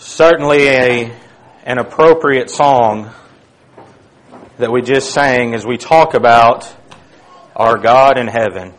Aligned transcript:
certainly 0.00 0.66
a, 0.68 1.12
an 1.64 1.78
appropriate 1.78 2.48
song 2.48 3.10
that 4.56 4.72
we 4.72 4.80
just 4.80 5.10
sang 5.12 5.54
as 5.54 5.66
we 5.66 5.76
talk 5.76 6.14
about 6.14 6.74
our 7.54 7.76
God 7.76 8.16
in 8.16 8.26
heaven. 8.26 8.72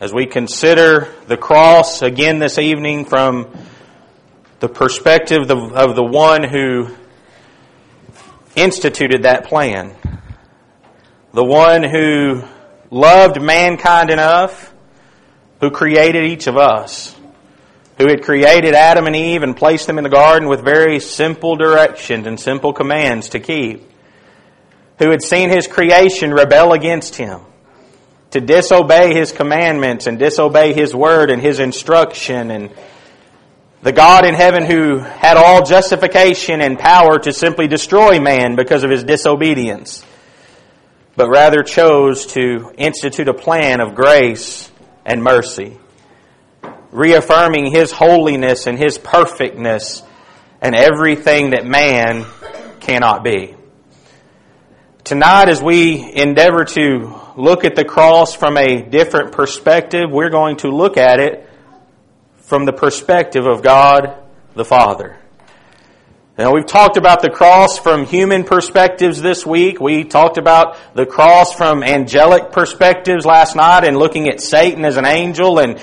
As 0.00 0.14
we 0.14 0.24
consider 0.24 1.12
the 1.26 1.36
cross 1.36 2.00
again 2.00 2.38
this 2.38 2.58
evening 2.58 3.04
from 3.04 3.54
the 4.60 4.68
perspective 4.68 5.50
of, 5.50 5.74
of 5.74 5.94
the 5.94 6.02
one 6.02 6.42
who 6.42 6.88
instituted 8.54 9.24
that 9.24 9.44
plan, 9.44 9.94
the 11.34 11.44
one 11.44 11.82
who 11.82 12.42
loved 12.90 13.42
mankind 13.42 14.08
enough, 14.08 14.72
who 15.60 15.70
created 15.70 16.24
each 16.24 16.46
of 16.46 16.56
us 16.56 17.15
who 17.98 18.08
had 18.08 18.22
created 18.22 18.74
Adam 18.74 19.06
and 19.06 19.16
Eve 19.16 19.42
and 19.42 19.56
placed 19.56 19.86
them 19.86 19.98
in 19.98 20.04
the 20.04 20.10
garden 20.10 20.48
with 20.48 20.62
very 20.62 21.00
simple 21.00 21.56
directions 21.56 22.26
and 22.26 22.38
simple 22.38 22.72
commands 22.72 23.30
to 23.30 23.40
keep, 23.40 23.90
who 24.98 25.10
had 25.10 25.22
seen 25.22 25.48
his 25.48 25.66
creation 25.66 26.32
rebel 26.32 26.72
against 26.72 27.16
him, 27.16 27.40
to 28.32 28.40
disobey 28.40 29.14
his 29.14 29.32
commandments 29.32 30.06
and 30.06 30.18
disobey 30.18 30.74
his 30.74 30.94
word 30.94 31.30
and 31.30 31.40
his 31.40 31.58
instruction, 31.58 32.50
and 32.50 32.70
the 33.82 33.92
God 33.92 34.26
in 34.26 34.34
heaven 34.34 34.66
who 34.66 34.98
had 34.98 35.38
all 35.38 35.64
justification 35.64 36.60
and 36.60 36.78
power 36.78 37.18
to 37.20 37.32
simply 37.32 37.66
destroy 37.66 38.20
man 38.20 38.56
because 38.56 38.84
of 38.84 38.90
his 38.90 39.04
disobedience, 39.04 40.04
but 41.14 41.30
rather 41.30 41.62
chose 41.62 42.26
to 42.26 42.72
institute 42.76 43.28
a 43.28 43.34
plan 43.34 43.80
of 43.80 43.94
grace 43.94 44.70
and 45.06 45.22
mercy 45.22 45.78
reaffirming 46.92 47.72
His 47.72 47.92
holiness 47.92 48.66
and 48.66 48.78
His 48.78 48.98
perfectness 48.98 50.02
and 50.60 50.74
everything 50.74 51.50
that 51.50 51.66
man 51.66 52.26
cannot 52.80 53.22
be. 53.22 53.54
Tonight, 55.04 55.48
as 55.48 55.62
we 55.62 56.12
endeavor 56.14 56.64
to 56.64 57.20
look 57.36 57.64
at 57.64 57.76
the 57.76 57.84
cross 57.84 58.34
from 58.34 58.56
a 58.56 58.82
different 58.82 59.32
perspective, 59.32 60.10
we're 60.10 60.30
going 60.30 60.56
to 60.58 60.68
look 60.68 60.96
at 60.96 61.20
it 61.20 61.48
from 62.38 62.64
the 62.64 62.72
perspective 62.72 63.46
of 63.46 63.62
God 63.62 64.16
the 64.54 64.64
Father. 64.64 65.16
Now, 66.38 66.52
we've 66.52 66.66
talked 66.66 66.96
about 66.96 67.22
the 67.22 67.30
cross 67.30 67.78
from 67.78 68.04
human 68.04 68.44
perspectives 68.44 69.22
this 69.22 69.46
week. 69.46 69.80
We 69.80 70.04
talked 70.04 70.36
about 70.36 70.76
the 70.94 71.06
cross 71.06 71.54
from 71.54 71.82
angelic 71.82 72.52
perspectives 72.52 73.24
last 73.24 73.56
night 73.56 73.84
and 73.84 73.96
looking 73.96 74.28
at 74.28 74.42
Satan 74.42 74.84
as 74.84 74.98
an 74.98 75.06
angel 75.06 75.58
and 75.58 75.80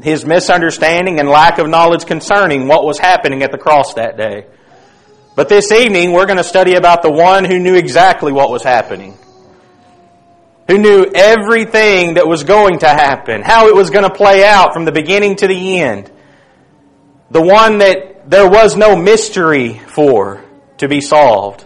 his 0.00 0.24
misunderstanding 0.24 1.20
and 1.20 1.28
lack 1.28 1.58
of 1.58 1.68
knowledge 1.68 2.06
concerning 2.06 2.66
what 2.66 2.84
was 2.84 2.98
happening 2.98 3.42
at 3.42 3.52
the 3.52 3.58
cross 3.58 3.94
that 3.94 4.16
day. 4.16 4.46
But 5.34 5.48
this 5.48 5.72
evening, 5.72 6.12
we're 6.12 6.26
going 6.26 6.38
to 6.38 6.44
study 6.44 6.74
about 6.74 7.02
the 7.02 7.10
one 7.10 7.44
who 7.44 7.58
knew 7.58 7.74
exactly 7.74 8.32
what 8.32 8.50
was 8.50 8.62
happening. 8.62 9.16
Who 10.68 10.78
knew 10.78 11.10
everything 11.14 12.14
that 12.14 12.26
was 12.26 12.44
going 12.44 12.80
to 12.80 12.88
happen, 12.88 13.42
how 13.42 13.68
it 13.68 13.74
was 13.74 13.90
going 13.90 14.04
to 14.04 14.14
play 14.14 14.44
out 14.44 14.72
from 14.72 14.84
the 14.84 14.92
beginning 14.92 15.36
to 15.36 15.46
the 15.46 15.80
end. 15.80 16.10
The 17.30 17.42
one 17.42 17.78
that 17.78 18.30
there 18.30 18.48
was 18.48 18.76
no 18.76 18.94
mystery 18.94 19.78
for 19.78 20.44
to 20.78 20.88
be 20.88 21.00
solved. 21.00 21.64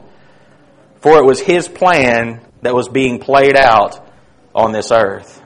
For 1.00 1.18
it 1.18 1.24
was 1.24 1.40
His 1.40 1.68
plan 1.68 2.40
that 2.62 2.74
was 2.74 2.88
being 2.88 3.18
played 3.18 3.56
out 3.56 4.08
on 4.54 4.72
this 4.72 4.90
earth. 4.90 5.42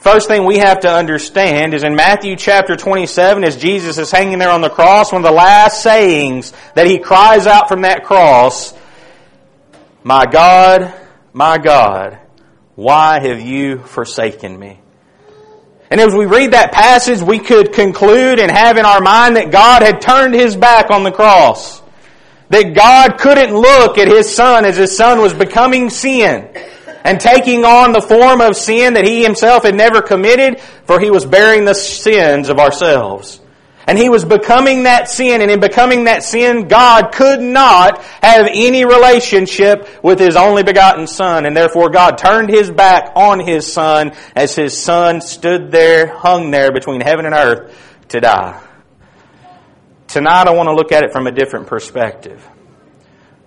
First 0.00 0.28
thing 0.28 0.44
we 0.44 0.58
have 0.58 0.80
to 0.80 0.88
understand 0.88 1.74
is 1.74 1.82
in 1.82 1.96
Matthew 1.96 2.36
chapter 2.36 2.76
27, 2.76 3.42
as 3.42 3.56
Jesus 3.56 3.98
is 3.98 4.12
hanging 4.12 4.38
there 4.38 4.50
on 4.50 4.60
the 4.60 4.70
cross, 4.70 5.12
one 5.12 5.24
of 5.24 5.28
the 5.28 5.34
last 5.36 5.82
sayings 5.82 6.52
that 6.74 6.86
he 6.86 6.98
cries 6.98 7.48
out 7.48 7.68
from 7.68 7.82
that 7.82 8.04
cross, 8.04 8.74
My 10.04 10.24
God, 10.24 10.94
my 11.32 11.58
God, 11.58 12.16
why 12.76 13.18
have 13.18 13.40
you 13.40 13.78
forsaken 13.78 14.56
me? 14.56 14.80
And 15.90 16.00
as 16.00 16.14
we 16.14 16.26
read 16.26 16.52
that 16.52 16.70
passage, 16.70 17.20
we 17.20 17.40
could 17.40 17.72
conclude 17.72 18.38
and 18.38 18.52
have 18.52 18.76
in 18.76 18.84
our 18.84 19.00
mind 19.00 19.34
that 19.34 19.50
God 19.50 19.82
had 19.82 20.00
turned 20.00 20.34
his 20.34 20.54
back 20.54 20.90
on 20.92 21.02
the 21.02 21.10
cross. 21.10 21.82
That 22.50 22.72
God 22.72 23.18
couldn't 23.18 23.52
look 23.52 23.98
at 23.98 24.06
his 24.06 24.32
son 24.32 24.64
as 24.64 24.76
his 24.76 24.96
son 24.96 25.20
was 25.20 25.34
becoming 25.34 25.90
sin 25.90 26.48
and 27.08 27.18
taking 27.18 27.64
on 27.64 27.92
the 27.92 28.02
form 28.02 28.42
of 28.42 28.54
sin 28.54 28.92
that 28.92 29.06
he 29.06 29.22
himself 29.22 29.62
had 29.62 29.74
never 29.74 30.02
committed, 30.02 30.60
for 30.84 31.00
he 31.00 31.10
was 31.10 31.24
bearing 31.24 31.64
the 31.64 31.74
sins 31.74 32.50
of 32.50 32.58
ourselves. 32.58 33.40
And 33.86 33.96
he 33.96 34.10
was 34.10 34.26
becoming 34.26 34.82
that 34.82 35.08
sin, 35.08 35.40
and 35.40 35.50
in 35.50 35.58
becoming 35.58 36.04
that 36.04 36.22
sin, 36.22 36.68
God 36.68 37.10
could 37.10 37.40
not 37.40 38.02
have 38.22 38.46
any 38.52 38.84
relationship 38.84 39.88
with 40.04 40.18
his 40.18 40.36
only 40.36 40.62
begotten 40.62 41.06
Son, 41.06 41.46
and 41.46 41.56
therefore 41.56 41.88
God 41.88 42.18
turned 42.18 42.50
his 42.50 42.70
back 42.70 43.12
on 43.16 43.40
his 43.40 43.72
Son 43.72 44.12
as 44.36 44.54
his 44.54 44.76
Son 44.76 45.22
stood 45.22 45.70
there, 45.70 46.08
hung 46.08 46.50
there 46.50 46.72
between 46.72 47.00
heaven 47.00 47.24
and 47.24 47.34
earth 47.34 47.74
to 48.08 48.20
die. 48.20 48.62
Tonight 50.08 50.46
I 50.46 50.50
want 50.50 50.66
to 50.66 50.74
look 50.74 50.92
at 50.92 51.04
it 51.04 51.12
from 51.12 51.26
a 51.26 51.32
different 51.32 51.68
perspective. 51.68 52.46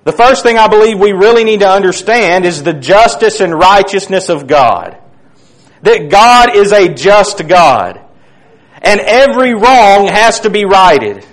The 0.04 0.12
first 0.12 0.44
thing 0.44 0.58
I 0.58 0.68
believe 0.68 1.00
we 1.00 1.12
really 1.12 1.44
need 1.44 1.60
to 1.60 1.70
understand 1.70 2.46
is 2.46 2.64
the 2.64 2.74
justice 2.74 3.40
and 3.40 3.54
righteousness 3.54 4.30
of 4.30 4.48
God. 4.48 4.98
That 5.84 6.10
God 6.10 6.56
is 6.56 6.72
a 6.72 6.92
just 6.92 7.48
God. 7.48 8.00
And 8.82 9.00
every 9.00 9.54
wrong 9.54 10.08
has 10.08 10.40
to 10.42 10.50
be 10.50 10.66
righted. 10.66 11.26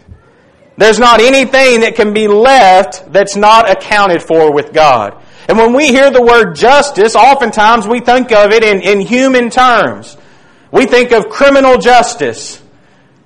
There's 0.76 0.98
not 0.98 1.20
anything 1.20 1.80
that 1.80 1.96
can 1.96 2.12
be 2.12 2.28
left 2.28 3.10
that's 3.12 3.36
not 3.36 3.70
accounted 3.70 4.22
for 4.22 4.52
with 4.52 4.72
God. 4.72 5.20
And 5.48 5.56
when 5.56 5.72
we 5.72 5.88
hear 5.88 6.10
the 6.10 6.22
word 6.22 6.54
justice, 6.54 7.16
oftentimes 7.16 7.88
we 7.88 8.00
think 8.00 8.30
of 8.32 8.52
it 8.52 8.62
in, 8.62 8.82
in 8.82 9.00
human 9.00 9.48
terms. 9.48 10.16
We 10.70 10.84
think 10.84 11.12
of 11.12 11.30
criminal 11.30 11.78
justice. 11.78 12.62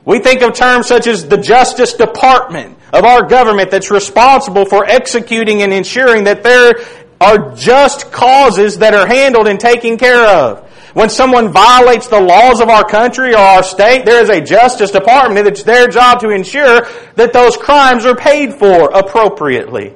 We 0.04 0.18
think 0.18 0.42
of 0.42 0.54
terms 0.54 0.86
such 0.88 1.06
as 1.06 1.28
the 1.28 1.36
Justice 1.36 1.94
Department 1.94 2.76
of 2.92 3.04
our 3.04 3.26
government 3.26 3.70
that's 3.70 3.90
responsible 3.90 4.64
for 4.64 4.84
executing 4.84 5.62
and 5.62 5.72
ensuring 5.72 6.24
that 6.24 6.42
there 6.42 6.74
are 7.20 7.54
just 7.54 8.10
causes 8.10 8.78
that 8.78 8.94
are 8.94 9.06
handled 9.06 9.46
and 9.46 9.60
taken 9.60 9.96
care 9.96 10.26
of. 10.26 10.68
When 10.94 11.08
someone 11.08 11.52
violates 11.52 12.08
the 12.08 12.20
laws 12.20 12.60
of 12.60 12.68
our 12.68 12.84
country 12.84 13.32
or 13.32 13.38
our 13.38 13.62
state, 13.62 14.04
there 14.04 14.22
is 14.22 14.28
a 14.28 14.40
Justice 14.40 14.90
Department. 14.90 15.46
It's 15.46 15.62
their 15.62 15.88
job 15.88 16.20
to 16.20 16.30
ensure 16.30 16.86
that 17.14 17.32
those 17.32 17.56
crimes 17.56 18.04
are 18.04 18.16
paid 18.16 18.54
for 18.54 18.90
appropriately 18.90 19.94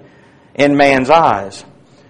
in 0.55 0.77
man's 0.77 1.11
eyes. 1.11 1.65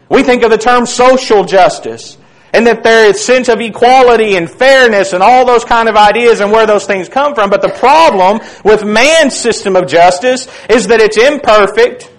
We 0.08 0.22
think 0.22 0.44
of 0.44 0.50
the 0.50 0.58
term 0.58 0.86
social 0.86 1.44
justice 1.44 2.16
and 2.56 2.66
that 2.66 2.82
there 2.82 3.04
is 3.10 3.22
sense 3.22 3.50
of 3.50 3.60
equality 3.60 4.34
and 4.34 4.50
fairness 4.50 5.12
and 5.12 5.22
all 5.22 5.44
those 5.44 5.62
kind 5.62 5.90
of 5.90 5.94
ideas 5.94 6.40
and 6.40 6.50
where 6.50 6.64
those 6.64 6.86
things 6.86 7.06
come 7.06 7.34
from. 7.34 7.50
But 7.50 7.60
the 7.60 7.68
problem 7.68 8.40
with 8.64 8.82
man's 8.82 9.36
system 9.36 9.76
of 9.76 9.86
justice 9.86 10.48
is 10.70 10.86
that 10.86 11.00
it's 11.00 11.18
imperfect, 11.18 12.10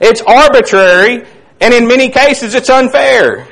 it's 0.00 0.22
arbitrary, 0.22 1.26
and 1.60 1.74
in 1.74 1.86
many 1.86 2.08
cases 2.08 2.54
it's 2.54 2.70
unfair. 2.70 3.46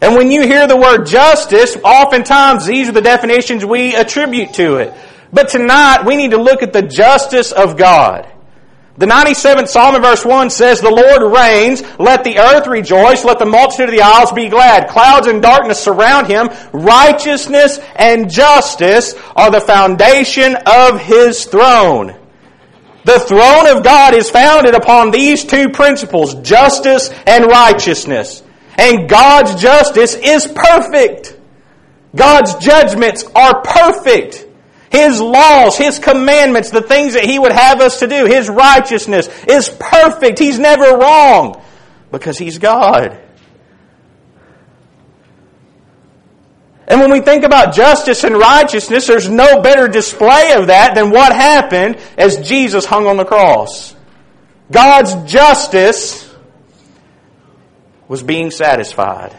And 0.00 0.14
when 0.14 0.30
you 0.30 0.42
hear 0.42 0.68
the 0.68 0.76
word 0.76 1.06
justice, 1.06 1.76
oftentimes 1.82 2.64
these 2.64 2.88
are 2.88 2.92
the 2.92 3.00
definitions 3.00 3.64
we 3.64 3.96
attribute 3.96 4.54
to 4.54 4.76
it. 4.76 4.94
But 5.32 5.48
tonight 5.48 6.04
we 6.06 6.14
need 6.16 6.30
to 6.30 6.40
look 6.40 6.62
at 6.62 6.72
the 6.72 6.82
justice 6.82 7.50
of 7.50 7.76
God. 7.76 8.31
The 9.02 9.08
97th 9.08 9.66
Psalm 9.66 9.96
in 9.96 10.02
verse 10.02 10.24
1 10.24 10.50
says, 10.50 10.80
The 10.80 10.88
Lord 10.88 11.34
reigns, 11.36 11.82
let 11.98 12.22
the 12.22 12.38
earth 12.38 12.68
rejoice, 12.68 13.24
let 13.24 13.40
the 13.40 13.44
multitude 13.44 13.88
of 13.88 13.96
the 13.96 14.00
isles 14.00 14.30
be 14.30 14.48
glad. 14.48 14.88
Clouds 14.88 15.26
and 15.26 15.42
darkness 15.42 15.80
surround 15.80 16.28
him. 16.28 16.50
Righteousness 16.72 17.80
and 17.96 18.30
justice 18.30 19.16
are 19.34 19.50
the 19.50 19.60
foundation 19.60 20.54
of 20.66 21.00
his 21.00 21.46
throne. 21.46 22.16
The 23.04 23.18
throne 23.18 23.76
of 23.76 23.82
God 23.82 24.14
is 24.14 24.30
founded 24.30 24.76
upon 24.76 25.10
these 25.10 25.44
two 25.44 25.70
principles, 25.70 26.36
justice 26.36 27.10
and 27.26 27.46
righteousness. 27.46 28.44
And 28.78 29.08
God's 29.08 29.60
justice 29.60 30.14
is 30.14 30.46
perfect. 30.46 31.36
God's 32.14 32.54
judgments 32.64 33.24
are 33.34 33.62
perfect. 33.62 34.46
His 34.92 35.22
laws, 35.22 35.78
His 35.78 35.98
commandments, 35.98 36.70
the 36.70 36.82
things 36.82 37.14
that 37.14 37.24
He 37.24 37.38
would 37.38 37.50
have 37.50 37.80
us 37.80 38.00
to 38.00 38.06
do, 38.06 38.26
His 38.26 38.50
righteousness 38.50 39.26
is 39.48 39.70
perfect. 39.70 40.38
He's 40.38 40.58
never 40.58 40.98
wrong 40.98 41.62
because 42.10 42.36
He's 42.36 42.58
God. 42.58 43.18
And 46.86 47.00
when 47.00 47.10
we 47.10 47.20
think 47.20 47.42
about 47.42 47.74
justice 47.74 48.22
and 48.22 48.36
righteousness, 48.36 49.06
there's 49.06 49.30
no 49.30 49.62
better 49.62 49.88
display 49.88 50.52
of 50.52 50.66
that 50.66 50.94
than 50.94 51.08
what 51.08 51.32
happened 51.34 51.96
as 52.18 52.46
Jesus 52.46 52.84
hung 52.84 53.06
on 53.06 53.16
the 53.16 53.24
cross. 53.24 53.96
God's 54.70 55.14
justice 55.32 56.30
was 58.08 58.22
being 58.22 58.50
satisfied. 58.50 59.34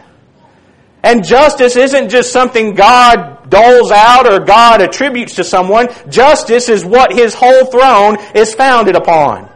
And 1.04 1.22
justice 1.22 1.76
isn't 1.76 2.08
just 2.08 2.32
something 2.32 2.74
God 2.74 3.33
doles 3.48 3.90
out 3.90 4.30
or 4.30 4.40
God 4.40 4.80
attributes 4.80 5.36
to 5.36 5.44
someone. 5.44 5.88
Justice 6.08 6.68
is 6.68 6.84
what 6.84 7.12
His 7.12 7.34
whole 7.34 7.66
throne 7.66 8.18
is 8.34 8.54
founded 8.54 8.96
upon. 8.96 9.50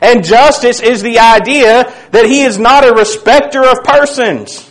And 0.00 0.24
justice 0.24 0.80
is 0.80 1.02
the 1.02 1.18
idea 1.18 1.92
that 2.10 2.26
He 2.26 2.42
is 2.42 2.58
not 2.58 2.86
a 2.86 2.94
respecter 2.94 3.64
of 3.64 3.82
persons. 3.82 4.70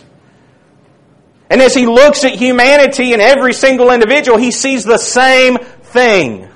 And 1.50 1.60
as 1.60 1.74
He 1.74 1.86
looks 1.86 2.24
at 2.24 2.32
humanity 2.32 3.12
and 3.12 3.22
every 3.22 3.52
single 3.52 3.90
individual, 3.90 4.38
He 4.38 4.50
sees 4.50 4.84
the 4.84 4.98
same 4.98 5.58
thing. 5.58 6.48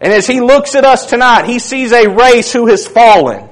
And 0.00 0.12
as 0.12 0.26
He 0.26 0.40
looks 0.40 0.74
at 0.74 0.84
us 0.84 1.06
tonight, 1.06 1.46
He 1.46 1.58
sees 1.58 1.92
a 1.92 2.08
race 2.08 2.52
who 2.52 2.66
has 2.66 2.86
fallen, 2.86 3.48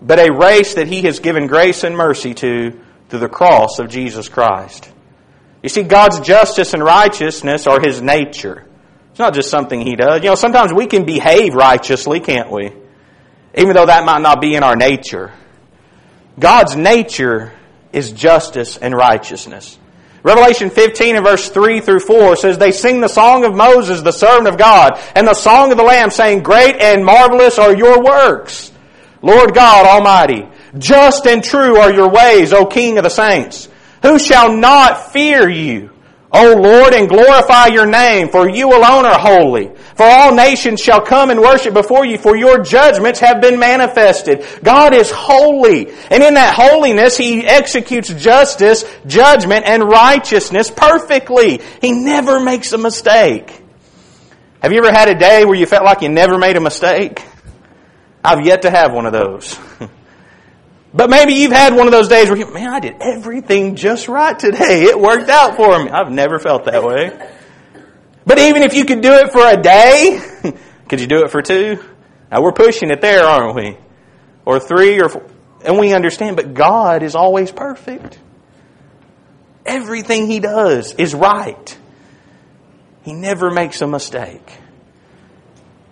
but 0.00 0.18
a 0.18 0.32
race 0.32 0.74
that 0.74 0.86
He 0.86 1.02
has 1.02 1.18
given 1.18 1.46
grace 1.46 1.84
and 1.84 1.96
mercy 1.96 2.34
to 2.34 2.80
through 3.08 3.20
the 3.20 3.28
cross 3.28 3.78
of 3.78 3.88
Jesus 3.88 4.28
Christ. 4.28 4.90
You 5.62 5.68
see, 5.68 5.82
God's 5.82 6.20
justice 6.20 6.74
and 6.74 6.82
righteousness 6.82 7.66
are 7.66 7.80
His 7.80 8.00
nature. 8.00 8.64
It's 9.10 9.18
not 9.18 9.34
just 9.34 9.50
something 9.50 9.80
He 9.80 9.96
does. 9.96 10.22
You 10.22 10.30
know, 10.30 10.34
sometimes 10.34 10.72
we 10.72 10.86
can 10.86 11.04
behave 11.04 11.54
righteously, 11.54 12.20
can't 12.20 12.50
we? 12.50 12.72
Even 13.56 13.74
though 13.74 13.86
that 13.86 14.04
might 14.04 14.22
not 14.22 14.40
be 14.40 14.54
in 14.54 14.62
our 14.62 14.76
nature. 14.76 15.32
God's 16.38 16.76
nature 16.76 17.52
is 17.92 18.12
justice 18.12 18.76
and 18.76 18.94
righteousness. 18.94 19.78
Revelation 20.22 20.70
15 20.70 21.16
and 21.16 21.24
verse 21.24 21.48
3 21.48 21.80
through 21.80 22.00
4 22.00 22.36
says, 22.36 22.58
They 22.58 22.72
sing 22.72 23.00
the 23.00 23.08
song 23.08 23.44
of 23.44 23.54
Moses, 23.54 24.02
the 24.02 24.12
servant 24.12 24.48
of 24.48 24.58
God, 24.58 25.00
and 25.14 25.26
the 25.26 25.34
song 25.34 25.70
of 25.70 25.78
the 25.78 25.84
Lamb, 25.84 26.10
saying, 26.10 26.42
Great 26.42 26.76
and 26.76 27.04
marvelous 27.04 27.58
are 27.58 27.74
your 27.74 28.02
works, 28.02 28.72
Lord 29.22 29.54
God 29.54 29.86
Almighty. 29.86 30.46
Just 30.76 31.26
and 31.26 31.42
true 31.42 31.78
are 31.78 31.92
your 31.92 32.10
ways, 32.10 32.52
O 32.52 32.66
King 32.66 32.98
of 32.98 33.04
the 33.04 33.10
saints. 33.10 33.68
Who 34.02 34.18
shall 34.18 34.56
not 34.56 35.12
fear 35.12 35.48
you? 35.48 35.90
O 36.30 36.54
Lord, 36.54 36.92
and 36.92 37.08
glorify 37.08 37.66
your 37.68 37.86
name, 37.86 38.28
for 38.28 38.48
you 38.48 38.68
alone 38.68 39.06
are 39.06 39.18
holy. 39.18 39.70
For 39.96 40.04
all 40.04 40.34
nations 40.34 40.78
shall 40.78 41.00
come 41.00 41.30
and 41.30 41.40
worship 41.40 41.72
before 41.72 42.04
you, 42.04 42.18
for 42.18 42.36
your 42.36 42.62
judgments 42.62 43.18
have 43.20 43.40
been 43.40 43.58
manifested. 43.58 44.44
God 44.62 44.92
is 44.92 45.10
holy, 45.10 45.90
and 46.10 46.22
in 46.22 46.34
that 46.34 46.54
holiness, 46.54 47.16
He 47.16 47.46
executes 47.46 48.12
justice, 48.12 48.84
judgment, 49.06 49.64
and 49.64 49.82
righteousness 49.82 50.70
perfectly. 50.70 51.62
He 51.80 51.92
never 51.92 52.38
makes 52.38 52.72
a 52.72 52.78
mistake. 52.78 53.62
Have 54.62 54.72
you 54.72 54.78
ever 54.78 54.92
had 54.92 55.08
a 55.08 55.18
day 55.18 55.46
where 55.46 55.56
you 55.56 55.66
felt 55.66 55.84
like 55.84 56.02
you 56.02 56.10
never 56.10 56.36
made 56.36 56.56
a 56.56 56.60
mistake? 56.60 57.24
I've 58.22 58.44
yet 58.44 58.62
to 58.62 58.70
have 58.70 58.92
one 58.92 59.06
of 59.06 59.12
those. 59.12 59.58
But 60.92 61.10
maybe 61.10 61.34
you've 61.34 61.52
had 61.52 61.74
one 61.74 61.86
of 61.86 61.92
those 61.92 62.08
days 62.08 62.28
where 62.28 62.38
you, 62.38 62.52
man, 62.52 62.68
I 62.70 62.80
did 62.80 62.96
everything 63.00 63.76
just 63.76 64.08
right 64.08 64.38
today. 64.38 64.84
It 64.84 64.98
worked 64.98 65.28
out 65.28 65.56
for 65.56 65.84
me. 65.84 65.90
I've 65.90 66.10
never 66.10 66.38
felt 66.38 66.64
that 66.64 66.82
way. 66.82 67.10
But 68.24 68.38
even 68.38 68.62
if 68.62 68.74
you 68.74 68.84
could 68.84 69.00
do 69.00 69.12
it 69.14 69.32
for 69.32 69.46
a 69.46 69.56
day, 69.56 70.20
could 70.88 71.00
you 71.00 71.06
do 71.06 71.24
it 71.24 71.30
for 71.30 71.42
two? 71.42 71.82
Now 72.30 72.42
we're 72.42 72.52
pushing 72.52 72.90
it 72.90 73.00
there, 73.00 73.24
aren't 73.24 73.54
we? 73.54 73.76
Or 74.44 74.60
three 74.60 75.00
or 75.00 75.08
four. 75.08 75.26
And 75.64 75.78
we 75.78 75.92
understand, 75.92 76.36
but 76.36 76.54
God 76.54 77.02
is 77.02 77.14
always 77.14 77.50
perfect. 77.50 78.18
Everything 79.66 80.26
He 80.26 80.40
does 80.40 80.94
is 80.94 81.14
right. 81.14 81.78
He 83.02 83.12
never 83.12 83.50
makes 83.50 83.80
a 83.82 83.86
mistake. 83.86 84.52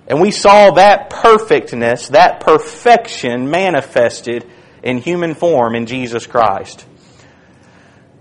And 0.06 0.20
we 0.20 0.30
saw 0.30 0.72
that 0.72 1.10
perfectness, 1.10 2.08
that 2.08 2.40
perfection 2.40 3.50
manifested 3.50 4.46
in 4.86 4.98
human 4.98 5.34
form 5.34 5.74
in 5.74 5.86
Jesus 5.86 6.26
Christ. 6.26 6.86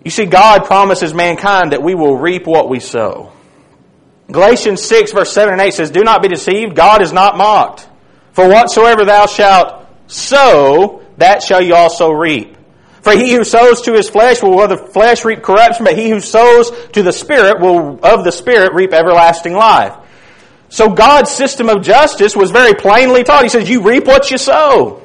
You 0.04 0.10
see, 0.10 0.26
God 0.26 0.66
promises 0.66 1.14
mankind 1.14 1.72
that 1.72 1.84
we 1.84 1.94
will 1.94 2.18
reap 2.18 2.48
what 2.48 2.70
we 2.70 2.80
sow. 2.80 3.32
Galatians 4.32 4.82
6 4.84 5.12
verse 5.12 5.32
7 5.32 5.54
and 5.54 5.62
8 5.62 5.74
says, 5.74 5.92
Do 5.92 6.02
not 6.02 6.24
be 6.24 6.28
deceived, 6.28 6.76
God 6.76 7.04
is 7.04 7.14
not 7.14 7.38
mocked. 7.38 7.88
For 8.34 8.50
whatsoever 8.50 9.06
thou 9.06 9.28
shalt 9.28 9.86
sow, 10.08 11.04
that 11.18 11.44
shall 11.44 11.62
you 11.62 11.76
also 11.76 12.10
reap. 12.10 12.58
For 13.02 13.14
he 13.14 13.34
who 13.34 13.44
sows 13.44 13.84
to 13.84 13.94
his 13.94 14.10
flesh 14.10 14.42
will 14.42 14.60
of 14.60 14.70
the 14.70 14.78
flesh 14.78 15.24
reap 15.24 15.44
corruption, 15.44 15.86
but 15.86 15.96
he 15.96 16.10
who 16.10 16.20
sows 16.20 16.72
to 16.94 17.04
the 17.04 17.14
Spirit 17.14 17.60
will 17.62 18.00
of 18.04 18.24
the 18.24 18.32
Spirit 18.32 18.74
reap 18.74 18.92
everlasting 18.92 19.54
life. 19.54 19.96
So 20.70 20.90
God's 20.90 21.30
system 21.30 21.70
of 21.70 21.84
justice 21.84 22.36
was 22.36 22.50
very 22.50 22.74
plainly 22.74 23.24
taught. 23.24 23.44
He 23.44 23.50
says, 23.50 23.70
You 23.70 23.84
reap 23.84 24.06
what 24.06 24.32
you 24.32 24.40
sow. 24.40 25.05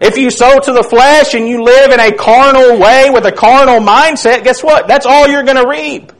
If 0.00 0.18
you 0.18 0.30
sow 0.30 0.58
to 0.58 0.72
the 0.72 0.82
flesh 0.82 1.34
and 1.34 1.48
you 1.48 1.62
live 1.62 1.90
in 1.90 2.00
a 2.00 2.12
carnal 2.12 2.78
way 2.78 3.08
with 3.10 3.24
a 3.24 3.32
carnal 3.32 3.80
mindset, 3.80 4.44
guess 4.44 4.62
what? 4.62 4.88
That's 4.88 5.06
all 5.06 5.26
you're 5.28 5.44
going 5.44 5.56
to 5.56 5.68
reap. 5.68 6.12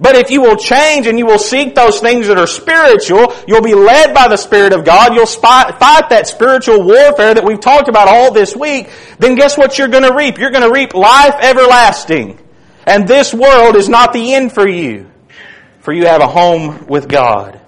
But 0.00 0.16
if 0.16 0.30
you 0.30 0.40
will 0.40 0.56
change 0.56 1.06
and 1.06 1.18
you 1.18 1.26
will 1.26 1.38
seek 1.38 1.74
those 1.74 2.00
things 2.00 2.28
that 2.28 2.38
are 2.38 2.46
spiritual, 2.46 3.34
you'll 3.46 3.62
be 3.62 3.74
led 3.74 4.14
by 4.14 4.28
the 4.28 4.38
Spirit 4.38 4.72
of 4.72 4.84
God, 4.84 5.14
you'll 5.14 5.26
fight 5.26 6.08
that 6.08 6.26
spiritual 6.26 6.82
warfare 6.82 7.34
that 7.34 7.44
we've 7.44 7.60
talked 7.60 7.88
about 7.88 8.08
all 8.08 8.32
this 8.32 8.56
week, 8.56 8.88
then 9.18 9.34
guess 9.34 9.58
what 9.58 9.78
you're 9.78 9.88
going 9.88 10.04
to 10.04 10.14
reap? 10.14 10.38
You're 10.38 10.50
going 10.50 10.64
to 10.64 10.72
reap 10.72 10.94
life 10.94 11.34
everlasting. 11.40 12.38
And 12.86 13.06
this 13.06 13.34
world 13.34 13.76
is 13.76 13.90
not 13.90 14.14
the 14.14 14.32
end 14.34 14.52
for 14.52 14.66
you, 14.66 15.10
for 15.80 15.92
you 15.92 16.06
have 16.06 16.22
a 16.22 16.26
home 16.26 16.86
with 16.86 17.06
God. 17.06 17.60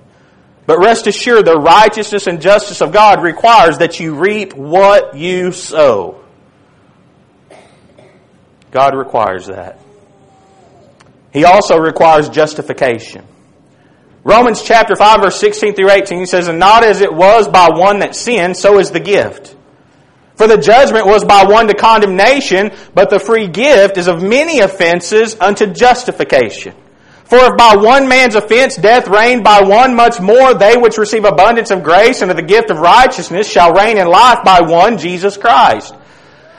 But 0.67 0.79
rest 0.79 1.07
assured, 1.07 1.45
the 1.45 1.59
righteousness 1.59 2.27
and 2.27 2.41
justice 2.41 2.81
of 2.81 2.93
God 2.93 3.23
requires 3.23 3.79
that 3.79 3.99
you 3.99 4.15
reap 4.15 4.55
what 4.55 5.17
you 5.17 5.53
sow. 5.53 6.21
God 8.71 8.97
requires 8.97 9.47
that. 9.47 9.79
He 11.33 11.45
also 11.45 11.79
requires 11.79 12.29
justification. 12.29 13.27
Romans 14.25 14.63
chapter 14.63 14.95
5 14.95 15.21
verse 15.21 15.37
16 15.41 15.75
through 15.75 15.91
18 15.91 16.21
he 16.21 16.27
says, 16.27 16.47
And 16.47 16.59
not 16.59 16.85
as 16.85 17.01
it 17.01 17.13
was 17.13 17.49
by 17.49 17.71
one 17.71 17.99
that 18.01 18.15
sinned, 18.15 18.57
so 18.57 18.79
is 18.79 18.91
the 18.91 19.01
gift. 19.01 19.57
For 20.37 20.47
the 20.47 20.59
judgment 20.59 21.07
was 21.07 21.25
by 21.25 21.45
one 21.45 21.67
to 21.69 21.75
condemnation, 21.75 22.71
but 22.95 23.11
the 23.11 23.19
free 23.19 23.49
gift 23.49 23.99
is 23.99 24.07
of 24.07 24.23
many 24.23 24.61
offenses 24.61 25.37
unto 25.41 25.67
justification. 25.67 26.75
For 27.33 27.39
if 27.47 27.57
by 27.57 27.77
one 27.77 28.09
man's 28.09 28.35
offense 28.35 28.77
death 28.77 29.09
reigned 29.09 29.43
by 29.43 29.63
one, 29.63 29.95
much 29.95 30.21
more 30.21 30.53
they 30.53 30.77
which 30.77 30.99
receive 30.99 31.25
abundance 31.25 31.71
of 31.71 31.83
grace 31.83 32.21
and 32.21 32.31
of 32.31 32.37
the 32.37 32.43
gift 32.43 32.71
of 32.71 32.77
righteousness 32.77 33.51
shall 33.51 33.73
reign 33.73 33.97
in 33.97 34.07
life 34.07 34.41
by 34.45 34.61
one, 34.61 34.99
Jesus 34.99 35.39
Christ. 35.39 35.95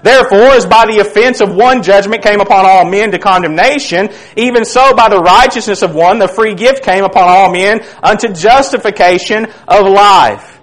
Therefore, 0.02 0.56
as 0.56 0.66
by 0.66 0.88
the 0.88 0.98
offense 0.98 1.42
of 1.42 1.54
one 1.54 1.84
judgment 1.84 2.24
came 2.24 2.42
upon 2.42 2.66
all 2.66 2.90
men 2.90 3.12
to 3.12 3.20
condemnation, 3.20 4.10
even 4.36 4.66
so 4.66 4.96
by 4.96 5.10
the 5.10 5.20
righteousness 5.20 5.84
of 5.84 5.94
one 5.94 6.18
the 6.18 6.28
free 6.28 6.56
gift 6.56 6.84
came 6.84 7.04
upon 7.04 7.30
all 7.30 7.52
men 7.52 7.86
unto 8.02 8.34
justification 8.34 9.46
of 9.68 9.86
life. 9.86 10.60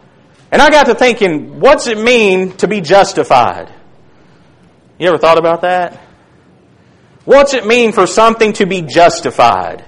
And 0.51 0.61
I 0.61 0.71
got 0.71 0.87
to 0.87 0.97
thinking, 0.97 1.61
what's 1.61 1.87
it 1.87 1.99
mean 1.99 2.57
to 2.57 2.67
be 2.67 2.81
justified? 2.81 3.73
You 4.99 5.07
ever 5.07 5.19
thought 5.19 5.39
about 5.39 5.61
that? 5.61 6.01
What's 7.25 7.55
it 7.55 7.65
mean 7.65 7.93
for 7.93 8.09
something 8.09 8.55
to 8.55 8.67
be 8.67 8.83
justified? 8.83 9.85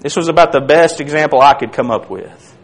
This 0.00 0.16
was 0.16 0.28
about 0.28 0.52
the 0.52 0.60
best 0.60 1.00
example 1.00 1.40
I 1.40 1.54
could 1.54 1.72
come 1.72 1.90
up 1.90 2.10
with. 2.10 2.56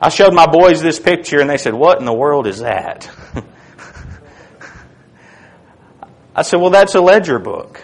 I 0.00 0.08
showed 0.08 0.34
my 0.34 0.46
boys 0.46 0.82
this 0.82 0.98
picture 0.98 1.40
and 1.40 1.48
they 1.48 1.58
said, 1.58 1.74
What 1.74 2.00
in 2.00 2.04
the 2.04 2.12
world 2.12 2.48
is 2.48 2.58
that? 2.58 3.08
I 6.34 6.42
said, 6.42 6.60
Well, 6.60 6.70
that's 6.70 6.96
a 6.96 7.00
ledger 7.00 7.38
book. 7.38 7.80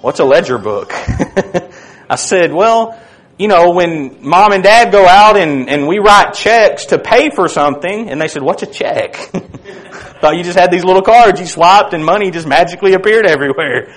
What's 0.00 0.20
a 0.20 0.24
ledger 0.24 0.58
book? 0.58 0.92
I 2.08 2.14
said, 2.14 2.52
Well, 2.52 2.96
you 3.38 3.48
know, 3.48 3.72
when 3.72 4.24
mom 4.26 4.52
and 4.52 4.62
dad 4.62 4.92
go 4.92 5.04
out 5.04 5.36
and, 5.36 5.68
and 5.68 5.88
we 5.88 5.98
write 5.98 6.34
checks 6.34 6.86
to 6.86 6.98
pay 6.98 7.30
for 7.30 7.48
something, 7.48 8.08
and 8.08 8.20
they 8.20 8.28
said, 8.28 8.42
What's 8.42 8.62
a 8.62 8.66
check? 8.66 9.16
Thought 10.20 10.36
you 10.36 10.44
just 10.44 10.58
had 10.58 10.70
these 10.70 10.84
little 10.84 11.02
cards 11.02 11.40
you 11.40 11.46
swiped 11.46 11.92
and 11.92 12.04
money 12.04 12.30
just 12.30 12.46
magically 12.46 12.92
appeared 12.92 13.26
everywhere. 13.26 13.92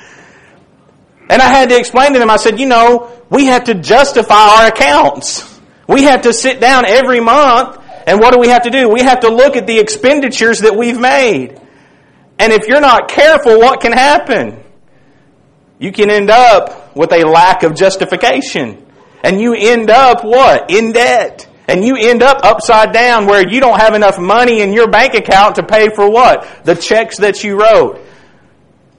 And 1.30 1.42
I 1.42 1.46
had 1.46 1.70
to 1.70 1.78
explain 1.78 2.14
to 2.14 2.20
them, 2.20 2.30
I 2.30 2.38
said, 2.38 2.60
you 2.60 2.66
know, 2.66 3.12
we 3.30 3.46
have 3.46 3.66
to 3.66 3.76
justify 3.76 4.34
our 4.34 4.68
accounts. 4.68 5.60
We 5.88 6.04
have 6.04 6.24
to 6.24 6.34
sit 6.34 6.60
down 6.60 6.86
every 6.86 7.20
month, 7.20 7.78
and 8.08 8.20
what 8.20 8.34
do 8.34 8.40
we 8.40 8.50
have 8.50 8.64
to 8.64 8.72
do? 8.72 8.90
We 8.90 9.02
have 9.02 9.20
to 9.22 9.30
look 9.30 9.56
at 9.56 9.68
the 9.68 9.80
expenditures 9.80 10.60
that 10.60 10.76
we've 10.76 11.00
made. 11.00 11.62
And 12.40 12.52
if 12.52 12.68
you're 12.68 12.82
not 12.82 13.10
careful, 13.10 13.60
what 13.60 13.82
can 13.82 13.92
happen? 13.92 14.64
You 15.78 15.92
can 15.92 16.10
end 16.10 16.32
up 16.32 16.96
with 16.96 17.14
a 17.14 17.26
lack 17.26 17.64
of 17.64 17.76
justification. 17.76 18.86
And 19.24 19.40
you 19.40 19.54
end 19.54 19.90
up 19.90 20.24
what? 20.24 20.72
In 20.72 20.92
debt. 20.92 21.48
And 21.68 21.86
you 21.86 21.96
end 21.98 22.24
up 22.24 22.40
upside 22.44 22.94
down 22.94 23.28
where 23.28 23.48
you 23.48 23.60
don't 23.60 23.80
have 23.80 23.94
enough 23.94 24.18
money 24.18 24.62
in 24.62 24.74
your 24.74 24.90
bank 24.90 25.14
account 25.14 25.56
to 25.56 25.64
pay 25.64 25.90
for 25.90 26.10
what? 26.10 26.48
The 26.64 26.76
checks 26.76 27.18
that 27.18 27.44
you 27.44 27.60
wrote. 27.60 28.02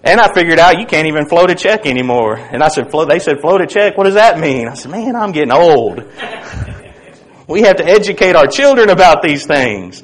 And 0.02 0.18
I 0.20 0.32
figured 0.32 0.58
out 0.58 0.78
you 0.78 0.86
can't 0.86 1.08
even 1.08 1.26
float 1.26 1.50
a 1.50 1.54
check 1.54 1.84
anymore. 1.84 2.36
And 2.36 2.62
I 2.62 2.68
said, 2.68 2.90
float, 2.90 3.08
they 3.08 3.18
said, 3.18 3.40
float 3.40 3.60
a 3.60 3.66
check? 3.66 3.98
What 3.98 4.04
does 4.04 4.14
that 4.14 4.38
mean? 4.38 4.66
I 4.66 4.74
said, 4.74 4.90
man, 4.90 5.14
I'm 5.14 5.32
getting 5.32 5.52
old. 5.52 5.98
we 7.46 7.62
have 7.62 7.76
to 7.76 7.84
educate 7.84 8.34
our 8.34 8.46
children 8.46 8.88
about 8.88 9.22
these 9.22 9.44
things. 9.44 10.02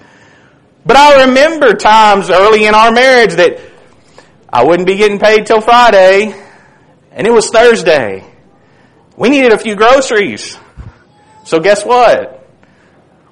But 0.84 0.96
I 0.96 1.24
remember 1.24 1.74
times 1.74 2.30
early 2.30 2.66
in 2.66 2.74
our 2.74 2.92
marriage 2.92 3.34
that 3.34 3.58
I 4.52 4.64
wouldn't 4.64 4.86
be 4.86 4.96
getting 4.96 5.18
paid 5.18 5.46
till 5.46 5.60
Friday, 5.60 6.34
and 7.10 7.26
it 7.26 7.30
was 7.32 7.50
Thursday. 7.50 8.24
We 9.16 9.30
needed 9.30 9.52
a 9.52 9.58
few 9.58 9.76
groceries. 9.76 10.58
So 11.44 11.58
guess 11.58 11.84
what? 11.84 12.48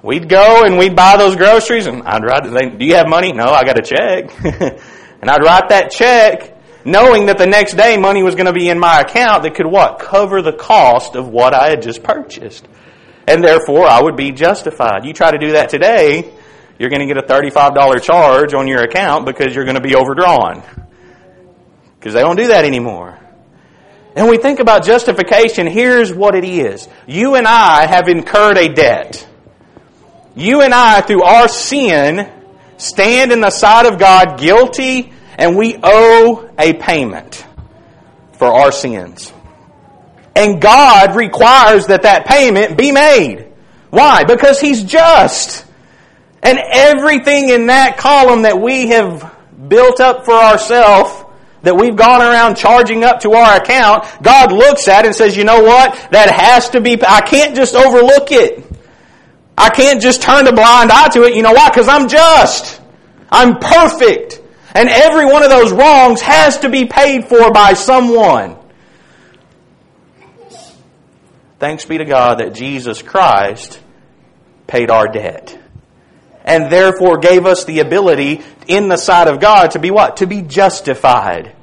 We'd 0.03 0.29
go 0.29 0.65
and 0.65 0.79
we'd 0.79 0.97
buy 0.97 1.17
those 1.17 1.37
groceries, 1.37 1.87
and 1.87 2.03
I'd 2.03 2.25
write, 2.25 2.79
do 2.79 2.85
you 2.85 2.95
have 2.95 3.09
money? 3.09 3.33
No, 3.33 3.45
I 3.45 3.65
got 3.65 3.79
a 3.79 3.83
check. 3.83 4.31
and 5.21 5.31
I'd 5.31 5.43
write 5.43 5.69
that 5.71 5.91
check, 5.91 6.54
knowing 6.85 7.27
that 7.27 7.39
the 7.39 7.47
next 7.47 7.75
day 7.75 7.97
money 7.97 8.23
was 8.23 8.35
going 8.35 8.47
to 8.47 8.53
be 8.53 8.69
in 8.69 8.79
my 8.79 9.01
account 9.01 9.43
that 9.43 9.55
could 9.55 9.67
what? 9.67 9.99
Cover 9.99 10.43
the 10.43 10.53
cost 10.53 11.15
of 11.15 11.29
what 11.29 11.55
I 11.55 11.71
had 11.71 11.83
just 11.83 12.03
purchased. 12.03 12.67
And 13.27 13.43
therefore, 13.43 13.87
I 13.87 14.03
would 14.03 14.17
be 14.17 14.33
justified. 14.33 15.05
You 15.05 15.13
try 15.15 15.31
to 15.31 15.39
do 15.39 15.53
that 15.53 15.71
today, 15.71 16.33
you're 16.79 16.91
going 16.91 17.07
to 17.07 17.13
get 17.13 17.17
a 17.17 17.27
$35 17.27 18.03
charge 18.03 18.53
on 18.53 18.69
your 18.69 18.83
account 18.83 19.25
because 19.25 19.55
you're 19.55 19.65
going 19.65 19.77
to 19.77 19.81
be 19.81 19.97
overdrawn. 19.97 20.63
Because 21.99 22.13
they 22.13 22.21
don't 22.21 22.37
do 22.37 22.49
that 22.49 22.65
anymore. 22.65 23.19
And 24.15 24.29
we 24.29 24.37
think 24.37 24.61
about 24.61 24.85
justification, 24.85 25.67
here's 25.67 26.13
what 26.13 26.35
it 26.35 26.45
is. 26.45 26.89
You 27.07 27.35
and 27.35 27.47
I 27.47 27.87
have 27.87 28.09
incurred 28.09 28.59
a 28.59 28.69
debt. 28.69 29.27
You 30.37 30.61
and 30.61 30.75
I, 30.75 31.01
through 31.01 31.23
our 31.23 31.49
sin, 31.49 32.31
stand 32.77 33.33
in 33.33 33.41
the 33.41 33.51
sight 33.51 33.87
of 33.87 33.99
God 33.99 34.39
guilty 34.39 35.14
and 35.39 35.57
we 35.57 35.79
owe 35.83 36.51
a 36.59 36.75
payment 36.75 37.45
for 38.35 38.49
our 38.49 38.73
sins. 38.73 39.33
And 40.37 40.61
God 40.61 41.15
requires 41.17 41.87
that 41.87 42.03
that 42.03 42.27
payment 42.27 42.77
be 42.77 42.93
made. 42.93 43.47
Why? 43.91 44.25
Because 44.25 44.61
He's 44.61 44.83
just. 44.83 45.65
And 46.43 46.59
everything 46.73 47.49
in 47.49 47.69
that 47.69 47.97
column 47.97 48.43
that 48.43 48.61
we 48.61 48.89
have 48.89 49.35
built 49.69 50.01
up 50.01 50.25
for 50.25 50.35
ourselves, 50.35 51.25
that 51.63 51.77
we've 51.77 51.97
gone 51.97 52.21
around 52.21 52.57
charging 52.57 53.05
up 53.05 53.21
to 53.21 53.33
our 53.33 53.57
account, 53.57 54.05
God 54.23 54.53
looks 54.53 54.89
at 54.89 55.07
and 55.07 55.15
says, 55.15 55.37
you 55.37 55.45
know 55.45 55.63
what? 55.63 55.95
That 56.11 56.31
has 56.31 56.71
to 56.71 56.81
be, 56.81 57.03
I 57.03 57.23
can't 57.23 57.57
just 57.57 57.75
overlook 57.75 58.31
it. 58.31 58.65
I 59.57 59.71
can't 59.71 60.03
just 60.03 60.21
turn 60.21 60.47
a 60.47 60.53
blind 60.53 60.91
eye 60.91 61.09
to 61.11 61.23
it. 61.23 61.35
You 61.35 61.43
know 61.43 61.53
why? 61.53 61.71
Because 61.71 61.89
I'm 61.89 62.09
just. 62.09 62.81
I'm 63.31 63.59
perfect. 63.59 64.41
And 64.75 64.89
every 64.89 65.25
one 65.25 65.45
of 65.45 65.51
those 65.51 65.73
wrongs 65.73 66.21
has 66.21 66.59
to 66.59 66.69
be 66.69 66.85
paid 66.87 67.29
for 67.29 67.53
by 67.53 67.75
someone. 67.75 68.57
Thanks 71.61 71.85
be 71.85 71.99
to 71.99 72.05
God 72.05 72.41
that 72.41 72.55
Jesus 72.55 73.01
Christ 73.01 73.81
paid 74.67 74.91
our 74.91 75.07
debt. 75.07 75.59
And 76.45 76.71
therefore 76.71 77.19
gave 77.19 77.47
us 77.47 77.65
the 77.65 77.79
ability 77.79 78.43
in 78.67 78.89
the 78.89 78.99
sight 78.99 79.29
of 79.29 79.41
God 79.41 79.71
to 79.71 79.79
be 79.79 79.91
what? 79.91 80.19
To 80.19 80.27
be 80.27 80.43
justified. 80.43 81.55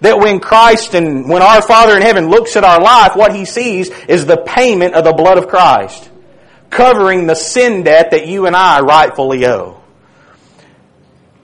That 0.00 0.18
when 0.18 0.38
Christ 0.38 0.94
and 0.94 1.28
when 1.28 1.42
our 1.42 1.62
Father 1.62 1.96
in 1.96 2.02
heaven 2.02 2.28
looks 2.28 2.54
at 2.54 2.64
our 2.64 2.80
life, 2.80 3.16
what 3.16 3.34
He 3.34 3.44
sees 3.44 3.88
is 4.06 4.26
the 4.26 4.36
payment 4.36 4.94
of 4.94 5.04
the 5.04 5.12
blood 5.12 5.38
of 5.38 5.48
Christ. 5.48 6.08
Covering 6.70 7.26
the 7.26 7.34
sin 7.34 7.82
debt 7.82 8.12
that 8.12 8.28
you 8.28 8.46
and 8.46 8.54
I 8.54 8.80
rightfully 8.80 9.44
owe. 9.46 9.81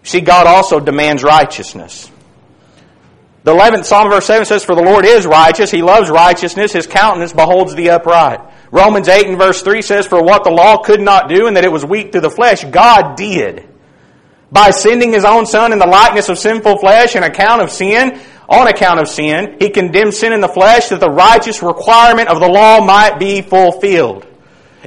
See, 0.08 0.22
God 0.22 0.46
also 0.46 0.80
demands 0.80 1.22
righteousness. 1.22 2.10
The 3.44 3.52
11th 3.52 3.84
Psalm, 3.84 4.08
verse 4.08 4.24
7 4.24 4.46
says, 4.46 4.64
For 4.64 4.74
the 4.74 4.80
Lord 4.80 5.04
is 5.04 5.26
righteous, 5.26 5.70
He 5.70 5.82
loves 5.82 6.08
righteousness, 6.08 6.72
His 6.72 6.86
countenance 6.86 7.34
beholds 7.34 7.74
the 7.74 7.90
upright. 7.90 8.40
Romans 8.70 9.06
8 9.06 9.26
and 9.26 9.36
verse 9.36 9.60
3 9.60 9.82
says, 9.82 10.06
For 10.06 10.22
what 10.22 10.44
the 10.44 10.50
law 10.50 10.78
could 10.78 11.02
not 11.02 11.28
do, 11.28 11.46
and 11.46 11.58
that 11.58 11.64
it 11.66 11.72
was 11.72 11.84
weak 11.84 12.10
through 12.10 12.22
the 12.22 12.30
flesh, 12.30 12.64
God 12.64 13.18
did. 13.18 13.68
By 14.50 14.70
sending 14.70 15.12
His 15.12 15.26
own 15.26 15.44
Son 15.44 15.74
in 15.74 15.78
the 15.78 15.86
likeness 15.86 16.30
of 16.30 16.38
sinful 16.38 16.78
flesh, 16.78 17.14
an 17.14 17.22
account 17.22 17.60
of 17.60 17.70
sin, 17.70 18.18
on 18.48 18.66
account 18.66 19.00
of 19.00 19.08
sin, 19.08 19.58
He 19.60 19.68
condemned 19.68 20.14
sin 20.14 20.32
in 20.32 20.40
the 20.40 20.48
flesh 20.48 20.88
that 20.88 21.00
the 21.00 21.10
righteous 21.10 21.62
requirement 21.62 22.30
of 22.30 22.40
the 22.40 22.48
law 22.48 22.82
might 22.82 23.18
be 23.18 23.42
fulfilled. 23.42 24.26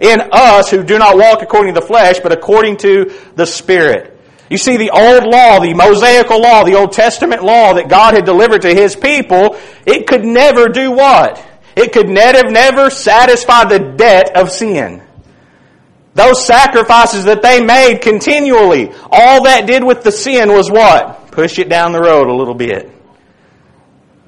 In 0.01 0.19
us 0.31 0.71
who 0.71 0.83
do 0.83 0.97
not 0.97 1.15
walk 1.15 1.43
according 1.43 1.75
to 1.75 1.79
the 1.79 1.85
flesh, 1.85 2.19
but 2.23 2.31
according 2.31 2.77
to 2.77 3.13
the 3.35 3.45
Spirit. 3.45 4.17
You 4.51 4.57
see, 4.57 4.75
the 4.75 4.89
old 4.89 5.23
law, 5.23 5.61
the 5.61 5.73
Mosaical 5.73 6.41
law, 6.41 6.65
the 6.65 6.75
Old 6.75 6.91
Testament 6.91 7.41
law 7.41 7.71
that 7.75 7.87
God 7.87 8.15
had 8.15 8.25
delivered 8.25 8.63
to 8.63 8.75
His 8.75 8.97
people, 8.97 9.57
it 9.85 10.07
could 10.07 10.25
never 10.25 10.67
do 10.67 10.91
what? 10.91 11.41
It 11.73 11.93
could 11.93 12.09
never, 12.09 12.51
never 12.51 12.89
satisfy 12.89 13.63
the 13.63 13.79
debt 13.79 14.35
of 14.35 14.51
sin. 14.51 15.01
Those 16.15 16.45
sacrifices 16.45 17.23
that 17.23 17.41
they 17.41 17.63
made 17.63 17.99
continually, 18.01 18.91
all 19.09 19.45
that 19.45 19.67
did 19.67 19.85
with 19.85 20.03
the 20.03 20.11
sin 20.11 20.51
was 20.51 20.69
what? 20.69 21.31
Push 21.31 21.57
it 21.57 21.69
down 21.69 21.93
the 21.93 22.01
road 22.01 22.27
a 22.27 22.35
little 22.35 22.53
bit. 22.53 22.91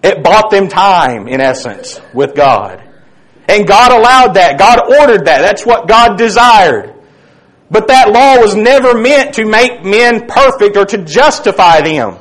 It 0.01 0.23
bought 0.23 0.49
them 0.51 0.69
time, 0.69 1.27
in 1.27 1.41
essence, 1.41 1.99
with 2.13 2.33
God. 2.33 2.81
And 3.49 3.67
God 3.67 3.91
allowed 3.91 4.35
that. 4.35 4.57
God 4.57 4.89
ordered 4.89 5.25
that. 5.25 5.41
That's 5.41 5.65
what 5.65 5.89
God 5.89 6.17
desired. 6.17 6.92
But 7.73 7.87
that 7.87 8.11
law 8.11 8.37
was 8.39 8.55
never 8.55 8.93
meant 8.93 9.33
to 9.33 9.45
make 9.45 9.83
men 9.83 10.27
perfect 10.27 10.77
or 10.77 10.85
to 10.85 10.99
justify 10.99 11.81
them. 11.81 12.19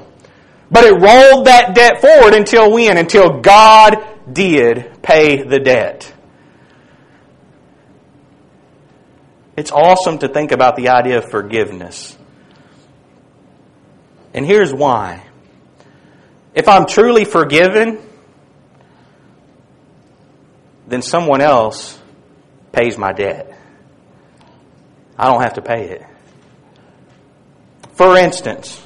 But 0.71 0.85
it 0.85 0.93
rolled 0.93 1.47
that 1.47 1.75
debt 1.75 2.01
forward 2.01 2.33
until 2.33 2.73
when? 2.73 2.97
Until 2.97 3.43
God 3.43 3.99
did 4.33 5.03
pay 5.03 5.43
the 5.43 5.59
debt. 5.59 6.11
It's 9.55 9.71
awesome 9.71 10.21
to 10.21 10.29
think 10.29 10.53
about 10.53 10.77
the 10.77 10.89
idea 10.89 11.19
of 11.19 11.31
forgiveness. 11.31 12.17
And 14.33 14.47
here's 14.47 14.73
why. 14.73 15.23
If 16.55 16.67
I'm 16.67 16.87
truly 16.87 17.27
forgiven, 17.27 17.99
then 20.87 21.03
someone 21.03 21.43
else 21.43 22.01
pays 22.73 22.97
my 22.97 23.13
debt. 23.13 23.52
I 25.19 25.31
don't 25.31 25.43
have 25.43 25.55
to 25.55 25.63
pay 25.63 25.91
it. 25.91 26.07
For 27.93 28.17
instance, 28.17 28.83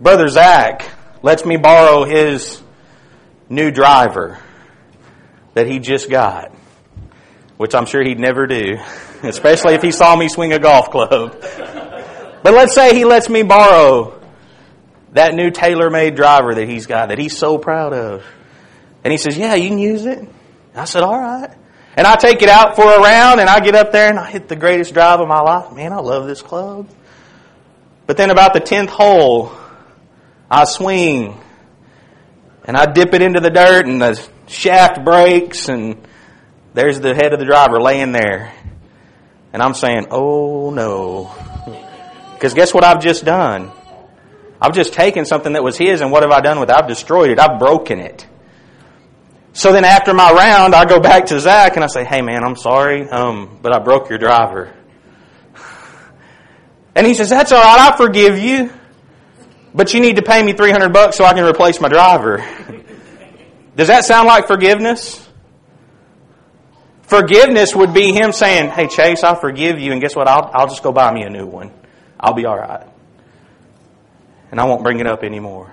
Brother 0.00 0.28
Zach 0.28 0.88
lets 1.22 1.44
me 1.44 1.56
borrow 1.56 2.04
his 2.04 2.62
new 3.48 3.70
driver 3.70 4.38
that 5.54 5.66
he 5.66 5.78
just 5.78 6.10
got, 6.10 6.52
which 7.56 7.74
I'm 7.74 7.86
sure 7.86 8.02
he'd 8.02 8.18
never 8.18 8.46
do, 8.46 8.78
especially 9.22 9.74
if 9.74 9.82
he 9.82 9.92
saw 9.92 10.16
me 10.16 10.28
swing 10.28 10.52
a 10.52 10.58
golf 10.58 10.90
club. 10.90 11.36
But 12.42 12.54
let's 12.54 12.74
say 12.74 12.94
he 12.94 13.04
lets 13.04 13.28
me 13.28 13.42
borrow 13.42 14.20
that 15.12 15.34
new 15.34 15.50
TaylorMade 15.50 16.16
driver 16.16 16.54
that 16.54 16.68
he's 16.68 16.86
got 16.86 17.10
that 17.10 17.18
he's 17.18 17.36
so 17.36 17.58
proud 17.58 17.92
of. 17.92 18.24
And 19.04 19.12
he 19.12 19.18
says, 19.18 19.36
Yeah, 19.36 19.54
you 19.54 19.68
can 19.68 19.78
use 19.78 20.06
it. 20.06 20.26
I 20.74 20.84
said, 20.84 21.02
All 21.02 21.18
right. 21.18 21.50
And 21.96 22.06
I 22.06 22.16
take 22.16 22.42
it 22.42 22.48
out 22.48 22.74
for 22.74 22.84
a 22.84 23.00
round 23.00 23.40
and 23.40 23.50
I 23.50 23.60
get 23.60 23.74
up 23.74 23.92
there 23.92 24.08
and 24.08 24.18
I 24.18 24.30
hit 24.30 24.48
the 24.48 24.56
greatest 24.56 24.94
drive 24.94 25.20
of 25.20 25.28
my 25.28 25.40
life. 25.40 25.72
Man, 25.72 25.92
I 25.92 25.98
love 25.98 26.26
this 26.26 26.40
club. 26.40 26.88
But 28.06 28.16
then 28.16 28.30
about 28.30 28.54
the 28.54 28.60
10th 28.60 28.88
hole, 28.88 29.52
I 30.50 30.64
swing 30.64 31.38
and 32.64 32.76
I 32.76 32.86
dip 32.86 33.12
it 33.12 33.22
into 33.22 33.40
the 33.40 33.50
dirt 33.50 33.86
and 33.86 34.00
the 34.00 34.26
shaft 34.46 35.04
breaks 35.04 35.68
and 35.68 36.06
there's 36.74 37.00
the 37.00 37.14
head 37.14 37.34
of 37.34 37.38
the 37.38 37.44
driver 37.44 37.80
laying 37.80 38.12
there. 38.12 38.54
And 39.52 39.62
I'm 39.62 39.74
saying, 39.74 40.06
oh 40.10 40.70
no. 40.70 41.34
Because 42.34 42.54
guess 42.54 42.72
what 42.72 42.84
I've 42.84 43.02
just 43.02 43.24
done? 43.24 43.70
I've 44.60 44.72
just 44.72 44.94
taken 44.94 45.26
something 45.26 45.52
that 45.52 45.62
was 45.62 45.76
his 45.76 46.00
and 46.00 46.10
what 46.10 46.22
have 46.22 46.32
I 46.32 46.40
done 46.40 46.58
with 46.58 46.70
it? 46.70 46.76
I've 46.76 46.88
destroyed 46.88 47.30
it. 47.30 47.38
I've 47.38 47.58
broken 47.58 47.98
it. 47.98 48.26
So 49.54 49.72
then 49.72 49.84
after 49.84 50.14
my 50.14 50.32
round, 50.32 50.74
I 50.74 50.84
go 50.86 50.98
back 50.98 51.26
to 51.26 51.38
Zach 51.38 51.76
and 51.76 51.84
I 51.84 51.86
say, 51.86 52.04
hey 52.04 52.22
man, 52.22 52.42
I'm 52.42 52.56
sorry, 52.56 53.08
um, 53.08 53.58
but 53.60 53.74
I 53.74 53.78
broke 53.80 54.08
your 54.08 54.18
driver. 54.18 54.72
And 56.94 57.06
he 57.06 57.14
says, 57.14 57.30
that's 57.30 57.52
alright, 57.52 57.92
I 57.92 57.96
forgive 57.96 58.38
you. 58.38 58.70
But 59.74 59.94
you 59.94 60.00
need 60.00 60.16
to 60.16 60.22
pay 60.22 60.42
me 60.42 60.52
300 60.52 60.92
bucks 60.92 61.16
so 61.16 61.24
I 61.24 61.32
can 61.32 61.44
replace 61.44 61.80
my 61.80 61.88
driver. 61.88 62.44
Does 63.76 63.88
that 63.88 64.04
sound 64.04 64.26
like 64.26 64.46
forgiveness? 64.46 65.26
Forgiveness 67.02 67.74
would 67.74 67.92
be 67.92 68.12
him 68.12 68.32
saying, 68.32 68.70
hey 68.70 68.88
Chase, 68.88 69.22
I 69.22 69.34
forgive 69.34 69.78
you 69.78 69.92
and 69.92 70.00
guess 70.00 70.16
what? 70.16 70.28
I'll, 70.28 70.50
I'll 70.52 70.68
just 70.68 70.82
go 70.82 70.92
buy 70.92 71.12
me 71.12 71.22
a 71.22 71.30
new 71.30 71.46
one. 71.46 71.72
I'll 72.18 72.34
be 72.34 72.46
alright. 72.46 72.86
And 74.50 74.60
I 74.60 74.64
won't 74.64 74.82
bring 74.82 75.00
it 75.00 75.06
up 75.06 75.22
anymore. 75.22 75.72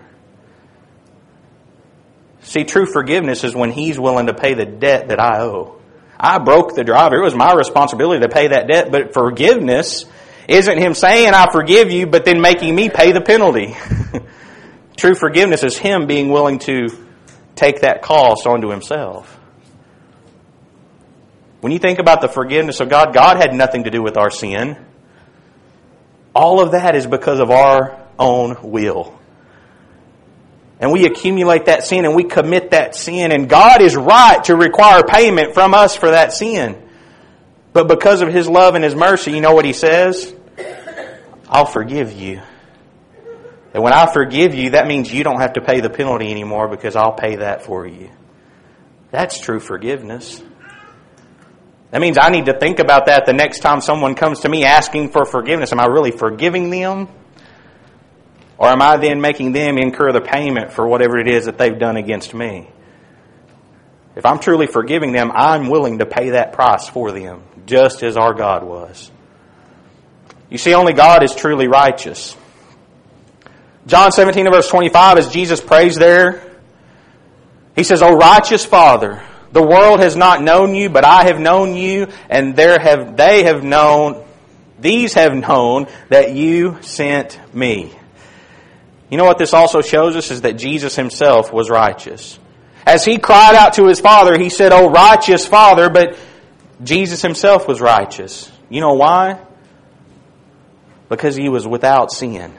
See, 2.41 2.63
true 2.63 2.86
forgiveness 2.86 3.43
is 3.43 3.55
when 3.55 3.72
he's 3.72 4.00
willing 4.00 4.27
to 4.27 4.34
pay 4.34 4.53
the 4.53 4.65
debt 4.65 5.10
that 5.10 5.19
I 5.19 5.41
owe. 5.41 5.79
I 6.19 6.39
broke 6.39 6.75
the 6.75 6.84
driver. 6.84 7.15
It 7.15 7.24
was 7.24 7.36
my 7.36 7.53
responsibility 7.53 8.22
to 8.22 8.29
pay 8.29 8.48
that 8.48 8.67
debt, 8.67 8.91
but 8.91 9.13
forgiveness 9.13 10.05
isn't 10.48 10.77
him 10.77 10.93
saying, 10.93 11.34
I 11.34 11.51
forgive 11.51 11.91
you, 11.91 12.08
but 12.08 12.25
then 12.25 12.41
making 12.41 12.75
me 12.75 12.89
pay 12.89 13.12
the 13.12 13.22
penalty. 13.22 13.75
true 14.98 15.15
forgiveness 15.15 15.63
is 15.63 15.77
him 15.77 16.08
being 16.08 16.29
willing 16.29 16.60
to 16.60 16.89
take 17.55 17.81
that 17.81 18.01
cost 18.01 18.48
onto 18.48 18.69
himself. 18.69 19.38
When 21.62 21.72
you 21.74 21.79
think 21.79 22.00
about 22.00 22.22
the 22.22 22.29
forgiveness 22.29 22.79
of 22.79 22.89
God, 22.89 23.13
God 23.13 23.38
had 23.38 23.53
nothing 23.53 23.84
to 23.84 23.89
do 23.89 24.01
with 24.01 24.17
our 24.17 24.31
sin. 24.31 24.77
All 26.34 26.62
of 26.62 26.72
that 26.72 26.96
is 26.96 27.05
because 27.05 27.39
of 27.39 27.51
our 27.51 28.00
own 28.17 28.58
will. 28.63 29.19
And 30.79 30.91
we 30.91 31.05
accumulate 31.05 31.65
that 31.65 31.83
sin 31.86 32.05
and 32.05 32.15
we 32.15 32.24
commit 32.24 32.71
that 32.71 32.95
sin 32.95 33.31
and 33.31 33.50
God 33.50 33.81
is 33.81 33.95
right 33.95 34.43
to 34.45 34.55
require 34.55 35.03
payment 35.03 35.53
from 35.53 35.74
us 35.74 35.95
for 35.95 36.12
that 36.12 36.33
sin. 36.33 36.81
But 37.74 37.88
because 37.88 38.21
of 38.21 38.29
His 38.29 38.48
love 38.48 38.75
and 38.75 38.83
His 38.83 38.95
mercy, 38.95 39.31
you 39.31 39.41
know 39.41 39.53
what 39.53 39.65
He 39.65 39.74
says? 39.74 40.33
I'll 41.50 41.65
forgive 41.65 42.13
you. 42.13 42.41
And 43.74 43.83
when 43.83 43.93
I 43.93 44.12
forgive 44.12 44.55
you, 44.55 44.71
that 44.71 44.88
means 44.88 45.13
you 45.13 45.24
don't 45.24 45.41
have 45.41 45.53
to 45.53 45.62
pay 45.62 45.79
the 45.79 45.89
penalty 45.89 46.31
anymore 46.31 46.67
because 46.67 46.95
I'll 46.95 47.13
pay 47.13 47.38
that 47.38 47.63
for 47.63 47.86
you. 47.86 48.09
That's 49.12 49.39
true 49.39 49.59
forgiveness. 49.59 50.41
That 51.91 52.01
means 52.01 52.17
I 52.19 52.29
need 52.29 52.45
to 52.45 52.57
think 52.57 52.79
about 52.79 53.07
that 53.07 53.25
the 53.25 53.33
next 53.33 53.59
time 53.59 53.81
someone 53.81 54.15
comes 54.15 54.41
to 54.41 54.50
me 54.50 54.63
asking 54.63 55.12
for 55.12 55.25
forgiveness. 55.25 55.71
Am 55.71 55.79
I 55.79 55.86
really 55.86 56.12
forgiving 56.12 56.69
them? 56.69 57.07
Or 58.60 58.68
am 58.68 58.82
I 58.82 58.98
then 58.98 59.22
making 59.22 59.54
them 59.54 59.78
incur 59.78 60.12
the 60.12 60.20
payment 60.20 60.74
for 60.74 60.86
whatever 60.86 61.18
it 61.18 61.30
is 61.30 61.46
that 61.46 61.58
they've 61.58 61.80
done 61.80 61.96
against 61.96 62.34
me? 62.34 62.68
If 64.18 64.25
I'm 64.25 64.39
truly 64.39 64.68
forgiving 64.68 65.13
them, 65.13 65.32
I'm 65.34 65.70
willing 65.70 66.00
to 66.00 66.06
pay 66.06 66.32
that 66.32 66.51
price 66.51 66.89
for 66.89 67.13
them, 67.13 67.42
just 67.66 68.04
as 68.04 68.18
our 68.18 68.34
God 68.34 68.66
was. 68.66 69.10
You 70.50 70.58
see, 70.58 70.74
only 70.74 70.92
God 70.92 71.24
is 71.24 71.34
truly 71.34 71.70
righteous. 71.70 72.36
John 73.88 74.12
17 74.12 74.51
verse 74.51 74.68
25, 74.68 75.18
as 75.18 75.30
Jesus 75.30 75.62
prays 75.62 75.96
there, 75.96 76.44
he 77.78 77.86
says, 77.86 78.01
O 78.01 78.13
righteous 78.13 78.66
Father, 78.66 79.24
the 79.54 79.63
world 79.66 80.01
has 80.01 80.18
not 80.18 80.42
known 80.42 80.75
you, 80.75 80.89
but 80.89 81.06
I 81.06 81.24
have 81.24 81.39
known 81.39 81.75
you, 81.75 82.08
and 82.30 82.58
there 82.58 82.78
have, 82.78 83.16
they 83.16 83.44
have 83.44 83.63
known, 83.63 84.22
these 84.80 85.13
have 85.13 85.34
known 85.34 85.88
that 86.10 86.34
you 86.34 86.78
sent 86.82 87.39
me. 87.56 87.94
You 89.10 89.18
know 89.18 89.25
what 89.25 89.38
this 89.38 89.54
also 89.54 89.82
shows 89.82 90.16
us 90.16 90.32
is 90.32 90.42
that 90.42 90.54
Jesus 90.54 90.96
himself 90.96 91.51
was 91.51 91.70
righteous. 91.70 92.39
As 92.86 93.04
he 93.04 93.18
cried 93.18 93.56
out 93.56 93.74
to 93.74 93.88
his 93.88 94.00
Father, 94.00 94.38
he 94.38 94.50
said, 94.50 94.72
Oh, 94.72 94.89
righteous 94.89 95.46
Father, 95.46 95.89
but 95.89 96.18
Jesus 96.84 97.22
himself 97.22 97.68
was 97.68 97.82
righteous. 97.82 98.51
You 98.70 98.82
know 98.82 98.94
why? 98.94 99.39
Because 101.10 101.36
he 101.36 101.50
was 101.50 101.68
without 101.68 102.12
sin. 102.12 102.54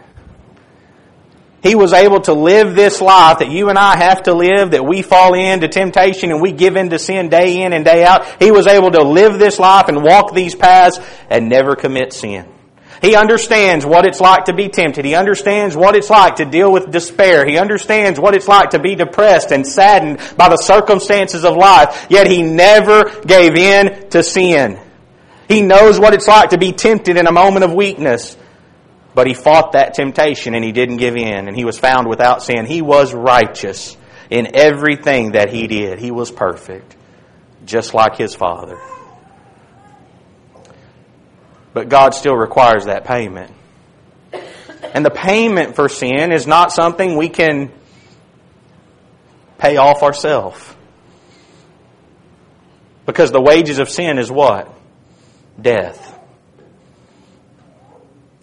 He 1.62 1.74
was 1.74 1.92
able 1.92 2.22
to 2.22 2.32
live 2.32 2.74
this 2.74 3.00
life 3.00 3.40
that 3.40 3.50
you 3.50 3.68
and 3.68 3.78
I 3.78 3.96
have 3.96 4.22
to 4.24 4.34
live, 4.34 4.70
that 4.70 4.84
we 4.84 5.02
fall 5.02 5.34
into 5.34 5.68
temptation 5.68 6.30
and 6.30 6.40
we 6.40 6.52
give 6.52 6.76
in 6.76 6.88
to 6.90 6.98
sin 6.98 7.28
day 7.28 7.62
in 7.62 7.72
and 7.72 7.84
day 7.84 8.02
out. 8.02 8.24
He 8.42 8.50
was 8.50 8.66
able 8.66 8.90
to 8.92 9.02
live 9.02 9.38
this 9.38 9.58
life 9.58 9.88
and 9.88 10.02
walk 10.02 10.34
these 10.34 10.54
paths 10.54 10.98
and 11.28 11.48
never 11.48 11.76
commit 11.76 12.12
sin. 12.14 12.46
He 13.00 13.16
understands 13.16 13.86
what 13.86 14.04
it's 14.04 14.20
like 14.20 14.44
to 14.44 14.52
be 14.52 14.68
tempted. 14.68 15.06
He 15.06 15.14
understands 15.14 15.74
what 15.74 15.96
it's 15.96 16.10
like 16.10 16.36
to 16.36 16.44
deal 16.44 16.70
with 16.70 16.90
despair. 16.90 17.46
He 17.46 17.56
understands 17.56 18.20
what 18.20 18.34
it's 18.34 18.46
like 18.46 18.70
to 18.70 18.78
be 18.78 18.94
depressed 18.94 19.52
and 19.52 19.66
saddened 19.66 20.18
by 20.36 20.50
the 20.50 20.58
circumstances 20.58 21.44
of 21.44 21.56
life. 21.56 22.06
Yet 22.10 22.26
he 22.26 22.42
never 22.42 23.04
gave 23.22 23.56
in 23.56 24.10
to 24.10 24.22
sin. 24.22 24.78
He 25.48 25.62
knows 25.62 25.98
what 25.98 26.12
it's 26.12 26.28
like 26.28 26.50
to 26.50 26.58
be 26.58 26.72
tempted 26.72 27.16
in 27.16 27.26
a 27.26 27.32
moment 27.32 27.64
of 27.64 27.72
weakness. 27.72 28.36
But 29.14 29.26
he 29.26 29.34
fought 29.34 29.72
that 29.72 29.94
temptation 29.94 30.54
and 30.54 30.64
he 30.64 30.70
didn't 30.70 30.98
give 30.98 31.16
in 31.16 31.48
and 31.48 31.56
he 31.56 31.64
was 31.64 31.78
found 31.78 32.06
without 32.06 32.42
sin. 32.42 32.66
He 32.66 32.82
was 32.82 33.14
righteous 33.14 33.96
in 34.28 34.54
everything 34.54 35.32
that 35.32 35.50
he 35.50 35.66
did. 35.66 35.98
He 35.98 36.10
was 36.10 36.30
perfect, 36.30 36.96
just 37.64 37.94
like 37.94 38.16
his 38.16 38.34
father. 38.34 38.78
But 41.72 41.88
God 41.88 42.14
still 42.14 42.34
requires 42.34 42.86
that 42.86 43.04
payment. 43.04 43.52
And 44.92 45.04
the 45.04 45.10
payment 45.10 45.76
for 45.76 45.88
sin 45.88 46.32
is 46.32 46.46
not 46.46 46.72
something 46.72 47.16
we 47.16 47.28
can 47.28 47.70
pay 49.58 49.76
off 49.76 50.02
ourselves. 50.02 50.60
Because 53.06 53.30
the 53.30 53.40
wages 53.40 53.78
of 53.78 53.88
sin 53.88 54.18
is 54.18 54.30
what? 54.30 54.72
Death. 55.60 56.18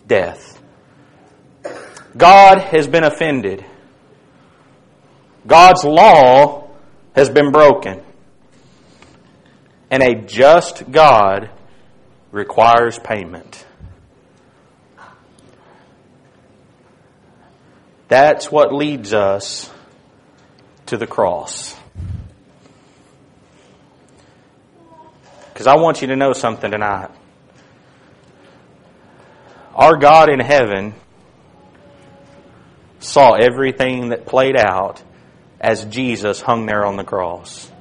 Death. 0.05 0.61
God 2.15 2.59
has 2.59 2.87
been 2.87 3.03
offended. 3.03 3.65
God's 5.45 5.83
law 5.83 6.69
has 7.15 7.29
been 7.29 7.51
broken. 7.51 8.01
And 9.89 10.03
a 10.03 10.15
just 10.15 10.89
God 10.91 11.49
requires 12.31 12.99
payment. 12.99 13.65
That's 18.07 18.51
what 18.51 18.73
leads 18.73 19.13
us 19.13 19.69
to 20.87 20.97
the 20.97 21.07
cross. 21.07 21.75
Because 25.53 25.67
I 25.67 25.75
want 25.75 26.01
you 26.01 26.07
to 26.09 26.15
know 26.15 26.33
something 26.33 26.71
tonight. 26.71 27.09
Our 29.75 29.97
God 29.97 30.29
in 30.29 30.39
heaven 30.39 30.93
saw 32.99 33.33
everything 33.33 34.09
that 34.09 34.25
played 34.25 34.55
out 34.55 35.01
as 35.59 35.85
Jesus 35.85 36.41
hung 36.41 36.65
there 36.65 36.85
on 36.85 36.97
the 36.97 37.03
cross. 37.03 37.71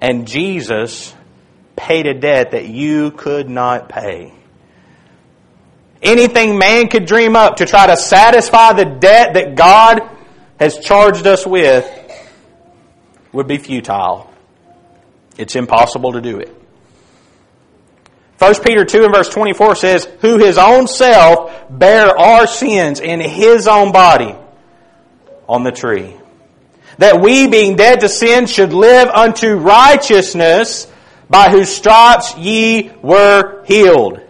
And 0.00 0.26
Jesus 0.26 1.14
paid 1.76 2.06
a 2.06 2.14
debt 2.14 2.52
that 2.52 2.66
you 2.66 3.10
could 3.10 3.48
not 3.48 3.88
pay. 3.88 4.32
Anything 6.02 6.58
man 6.58 6.88
could 6.88 7.06
dream 7.06 7.36
up 7.36 7.56
to 7.56 7.66
try 7.66 7.86
to 7.86 7.96
satisfy 7.96 8.72
the 8.72 8.84
debt 8.84 9.34
that 9.34 9.54
God 9.54 10.00
has 10.58 10.78
charged 10.78 11.26
us 11.26 11.46
with 11.46 11.88
would 13.32 13.46
be 13.46 13.58
futile. 13.58 14.30
It's 15.36 15.56
impossible 15.56 16.12
to 16.12 16.20
do 16.20 16.38
it. 16.38 16.54
1 18.38 18.54
Peter 18.62 18.84
2 18.84 19.04
and 19.04 19.14
verse 19.14 19.28
24 19.30 19.76
says, 19.76 20.04
Who 20.20 20.38
his 20.38 20.58
own 20.58 20.86
self 20.86 21.52
bare 21.70 22.18
our 22.18 22.46
sins 22.46 23.00
in 23.00 23.20
his 23.20 23.66
own 23.66 23.92
body 23.92 24.34
on 25.48 25.64
the 25.64 25.72
tree. 25.72 26.14
That 26.98 27.20
we, 27.20 27.46
being 27.46 27.76
dead 27.76 28.00
to 28.00 28.08
sin, 28.08 28.46
should 28.46 28.72
live 28.72 29.08
unto 29.08 29.54
righteousness, 29.54 30.86
by 31.28 31.50
whose 31.50 31.68
stripes 31.68 32.36
ye 32.36 32.90
were 33.02 33.64
healed. 33.64 34.20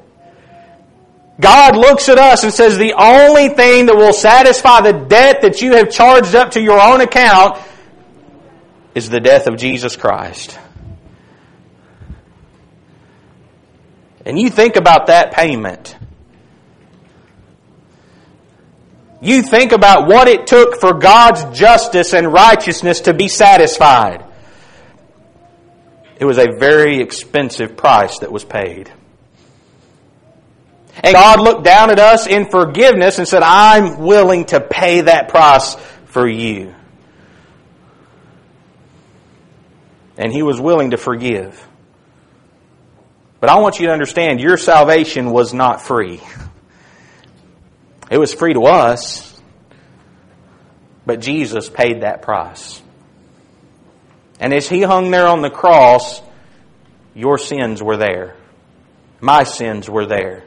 God 1.39 1.77
looks 1.77 2.09
at 2.09 2.19
us 2.19 2.45
and 2.45 2.53
says, 2.53 2.79
the 2.79 2.95
only 2.95 3.49
thing 3.51 3.87
that 3.87 3.97
will 3.97 4.15
satisfy 4.15 4.81
the 4.81 4.93
debt 4.93 5.43
that 5.43 5.61
you 5.61 5.75
have 5.75 5.91
charged 5.91 6.35
up 6.35 6.53
to 6.53 6.61
your 6.61 6.81
own 6.81 7.03
account 7.03 7.59
is 8.95 9.11
the 9.11 9.21
death 9.21 9.47
of 9.47 9.59
Jesus 9.59 9.97
Christ. 9.97 10.59
And 14.25 14.39
you 14.39 14.49
think 14.49 14.77
about 14.77 15.09
that 15.09 15.33
payment. 15.33 15.97
You 19.21 19.43
think 19.43 19.73
about 19.73 20.09
what 20.09 20.29
it 20.29 20.47
took 20.47 20.81
for 20.81 20.95
God's 20.95 21.59
justice 21.59 22.15
and 22.15 22.33
righteousness 22.33 23.03
to 23.03 23.15
be 23.15 23.29
satisfied. 23.29 24.26
It 26.19 26.25
was 26.25 26.39
a 26.39 26.53
very 26.59 27.01
expensive 27.01 27.77
price 27.77 28.21
that 28.21 28.33
was 28.33 28.45
paid. 28.45 28.91
And 31.03 31.13
God 31.13 31.41
looked 31.41 31.65
down 31.65 31.91
at 31.91 31.99
us 31.99 32.27
in 32.27 32.49
forgiveness 32.49 33.19
and 33.19 33.29
said, 33.29 33.43
I'm 33.43 33.99
willing 33.99 34.47
to 34.47 34.61
pay 34.61 35.03
that 35.03 35.29
price 35.29 35.77
for 36.07 36.27
you. 36.27 36.75
And 40.17 40.33
He 40.33 40.43
was 40.43 40.59
willing 40.59 40.93
to 40.93 40.97
forgive. 40.97 41.63
But 43.41 43.51
I 43.51 43.59
want 43.59 43.79
you 43.79 43.87
to 43.89 43.93
understand 43.93 44.41
your 44.41 44.57
salvation 44.57 45.31
was 45.31 45.53
not 45.53 45.83
free. 45.83 46.23
It 48.11 48.19
was 48.19 48.33
free 48.33 48.55
to 48.55 48.65
us, 48.65 49.39
but 51.05 51.21
Jesus 51.21 51.69
paid 51.69 52.01
that 52.03 52.23
price. 52.23 52.81
And 54.41 54.53
as 54.53 54.69
He 54.69 54.83
hung 54.83 55.11
there 55.11 55.27
on 55.27 55.43
the 55.43 55.51
cross, 55.51 56.23
your 57.15 57.39
sins 57.39 57.83
were 57.83 57.97
there. 57.97 58.37
My 59.21 59.45
sins 59.45 59.89
were 59.89 60.07
there. 60.07 60.45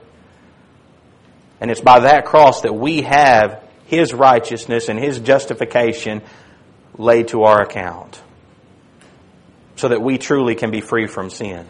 And 1.60 1.71
it's 1.71 1.82
by 1.82 2.02
that 2.02 2.25
cross 2.25 2.62
that 2.62 2.73
we 2.73 3.02
have 3.02 3.63
His 3.86 4.13
righteousness 4.13 4.89
and 4.89 4.99
His 4.99 5.19
justification 5.19 6.21
laid 6.97 7.30
to 7.30 7.43
our 7.43 7.62
account. 7.62 8.21
So 9.75 9.88
that 9.88 10.02
we 10.02 10.17
truly 10.17 10.56
can 10.56 10.71
be 10.71 10.82
free 10.82 11.08
from 11.08 11.30
sin. 11.30 11.65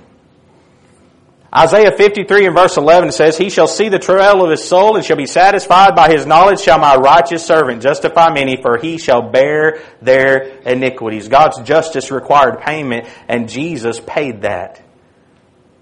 Isaiah 1.55 1.91
53 1.91 2.45
and 2.45 2.55
verse 2.55 2.77
11 2.77 3.11
says, 3.11 3.37
He 3.37 3.49
shall 3.49 3.67
see 3.67 3.89
the 3.89 3.97
travail 3.97 4.43
of 4.43 4.51
his 4.51 4.63
soul 4.63 4.95
and 4.95 5.05
shall 5.05 5.17
be 5.17 5.25
satisfied 5.25 5.95
by 5.95 6.11
his 6.11 6.27
knowledge 6.27 6.59
shall 6.59 6.77
my 6.77 6.95
righteous 6.95 7.43
servant 7.43 7.81
justify 7.81 8.31
many, 8.31 8.61
for 8.61 8.77
he 8.77 8.99
shall 8.99 9.31
bear 9.31 9.81
their 10.01 10.59
iniquities. 10.59 11.27
God's 11.27 11.59
justice 11.61 12.11
required 12.11 12.59
payment 12.59 13.07
and 13.27 13.49
Jesus 13.49 13.99
paid 13.99 14.43
that. 14.43 14.79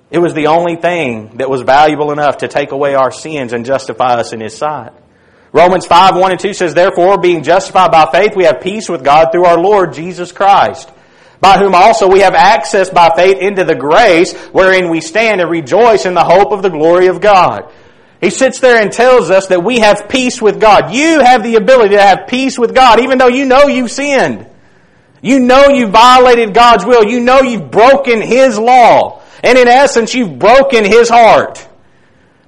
It 0.09 0.19
was 0.19 0.33
the 0.33 0.47
only 0.47 0.77
thing 0.77 1.37
that 1.37 1.49
was 1.49 1.63
valuable 1.63 2.11
enough 2.11 2.37
to 2.37 2.47
take 2.47 2.71
away 2.71 2.95
our 2.95 3.11
sins 3.11 3.51
and 3.51 3.65
justify 3.65 4.15
us 4.15 4.31
in 4.31 4.39
his 4.39 4.55
sight. 4.55 4.93
Romans 5.51 5.85
5, 5.85 6.15
1 6.15 6.31
and 6.31 6.39
2 6.39 6.53
says, 6.53 6.73
Therefore, 6.73 7.17
being 7.17 7.43
justified 7.43 7.91
by 7.91 8.09
faith, 8.11 8.33
we 8.35 8.45
have 8.45 8.61
peace 8.61 8.87
with 8.87 9.03
God 9.03 9.31
through 9.31 9.45
our 9.45 9.59
Lord 9.59 9.93
Jesus 9.93 10.31
Christ, 10.31 10.89
by 11.39 11.57
whom 11.57 11.75
also 11.75 12.09
we 12.09 12.21
have 12.21 12.33
access 12.33 12.89
by 12.89 13.11
faith 13.15 13.37
into 13.37 13.63
the 13.63 13.75
grace 13.75 14.33
wherein 14.47 14.89
we 14.89 15.01
stand 15.01 15.41
and 15.41 15.49
rejoice 15.49 16.05
in 16.05 16.13
the 16.13 16.23
hope 16.23 16.51
of 16.51 16.61
the 16.61 16.69
glory 16.69 17.07
of 17.07 17.21
God. 17.21 17.71
He 18.19 18.31
sits 18.31 18.59
there 18.59 18.81
and 18.81 18.91
tells 18.91 19.29
us 19.29 19.47
that 19.47 19.63
we 19.63 19.79
have 19.79 20.09
peace 20.09 20.41
with 20.41 20.59
God. 20.59 20.93
You 20.93 21.19
have 21.19 21.43
the 21.43 21.55
ability 21.55 21.95
to 21.95 22.01
have 22.01 22.27
peace 22.27 22.57
with 22.57 22.73
God, 22.73 22.99
even 22.99 23.19
though 23.19 23.27
you 23.27 23.45
know 23.45 23.67
you've 23.67 23.91
sinned. 23.91 24.47
You 25.21 25.39
know 25.39 25.67
you've 25.69 25.91
violated 25.91 26.53
God's 26.53 26.85
will. 26.85 27.03
You 27.03 27.19
know 27.19 27.41
you've 27.41 27.69
broken 27.69 28.21
His 28.21 28.57
law. 28.57 29.21
And 29.43 29.57
in 29.57 29.67
essence, 29.67 30.15
you've 30.15 30.39
broken 30.39 30.83
His 30.83 31.09
heart. 31.09 31.67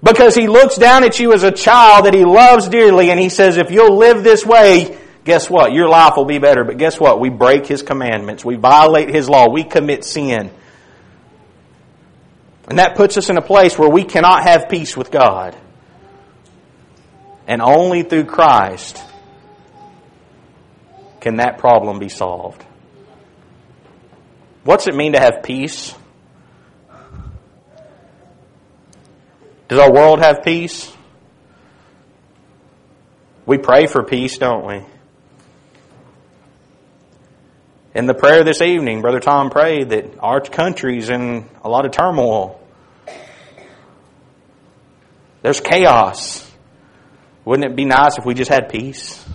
Because 0.02 0.34
He 0.34 0.48
looks 0.48 0.76
down 0.76 1.04
at 1.04 1.20
you 1.20 1.34
as 1.34 1.44
a 1.44 1.52
child 1.52 2.06
that 2.06 2.16
He 2.16 2.26
loves 2.26 2.68
dearly 2.68 3.12
and 3.12 3.20
He 3.20 3.30
says, 3.30 3.58
if 3.58 3.70
you'll 3.70 3.98
live 3.98 4.24
this 4.24 4.44
way, 4.44 4.98
guess 5.30 5.48
what? 5.48 5.74
Your 5.74 5.88
life 5.88 6.14
will 6.18 6.26
be 6.26 6.40
better. 6.40 6.64
But 6.64 6.78
guess 6.78 7.00
what? 7.00 7.20
We 7.20 7.30
break 7.30 7.68
His 7.68 7.84
commandments. 7.84 8.44
We 8.44 8.56
violate 8.56 9.14
His 9.14 9.30
law. 9.30 9.48
We 9.48 9.64
commit 9.64 10.04
sin. 10.04 10.50
And 12.68 12.80
that 12.80 12.96
puts 12.96 13.16
us 13.16 13.30
in 13.30 13.38
a 13.38 13.42
place 13.42 13.78
where 13.78 13.90
we 13.90 14.04
cannot 14.04 14.44
have 14.44 14.70
peace 14.70 14.98
with 14.98 15.12
God. 15.12 15.56
And 17.48 17.62
only 17.62 18.02
through 18.02 18.26
Christ 18.26 19.04
can 21.22 21.38
that 21.38 21.60
problem 21.60 22.00
be 22.00 22.10
solved. 22.10 22.66
What's 24.64 24.88
it 24.88 24.96
mean 24.96 25.14
to 25.14 25.20
have 25.20 25.44
peace? 25.44 25.94
Does 29.68 29.78
our 29.78 29.94
world 29.94 30.22
have 30.22 30.42
peace? 30.44 30.92
We 33.46 33.60
pray 33.60 33.86
for 33.86 34.04
peace, 34.04 34.40
don't 34.40 34.66
we? 34.66 34.84
In 37.96 38.06
the 38.06 38.14
prayer 38.14 38.44
this 38.44 38.62
evening, 38.62 39.02
Brother 39.02 39.20
Tom 39.20 39.50
prayed 39.50 39.90
that 39.90 40.20
our 40.20 40.42
country's 40.42 41.10
in 41.10 41.50
a 41.64 41.70
lot 41.70 41.86
of 41.86 41.92
turmoil. 41.92 42.62
There's 45.42 45.60
chaos. 45.60 46.50
Wouldn't 47.46 47.72
it 47.72 47.76
be 47.76 47.86
nice 47.86 48.20
if 48.20 48.26
we 48.26 48.36
just 48.36 48.52
had 48.52 48.70
peace? 48.70 49.26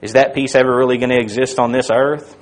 Is 0.00 0.12
that 0.12 0.34
peace 0.34 0.54
ever 0.54 0.76
really 0.76 0.98
going 0.98 1.10
to 1.10 1.18
exist 1.20 1.58
on 1.58 1.72
this 1.72 1.90
earth? 1.90 2.36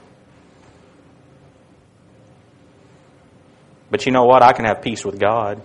But 3.91 4.05
you 4.05 4.13
know 4.13 4.25
what? 4.25 4.43
I 4.43 4.53
can 4.53 4.67
have 4.67 4.83
peace 4.83 5.03
with 5.03 5.19
God. 5.19 5.63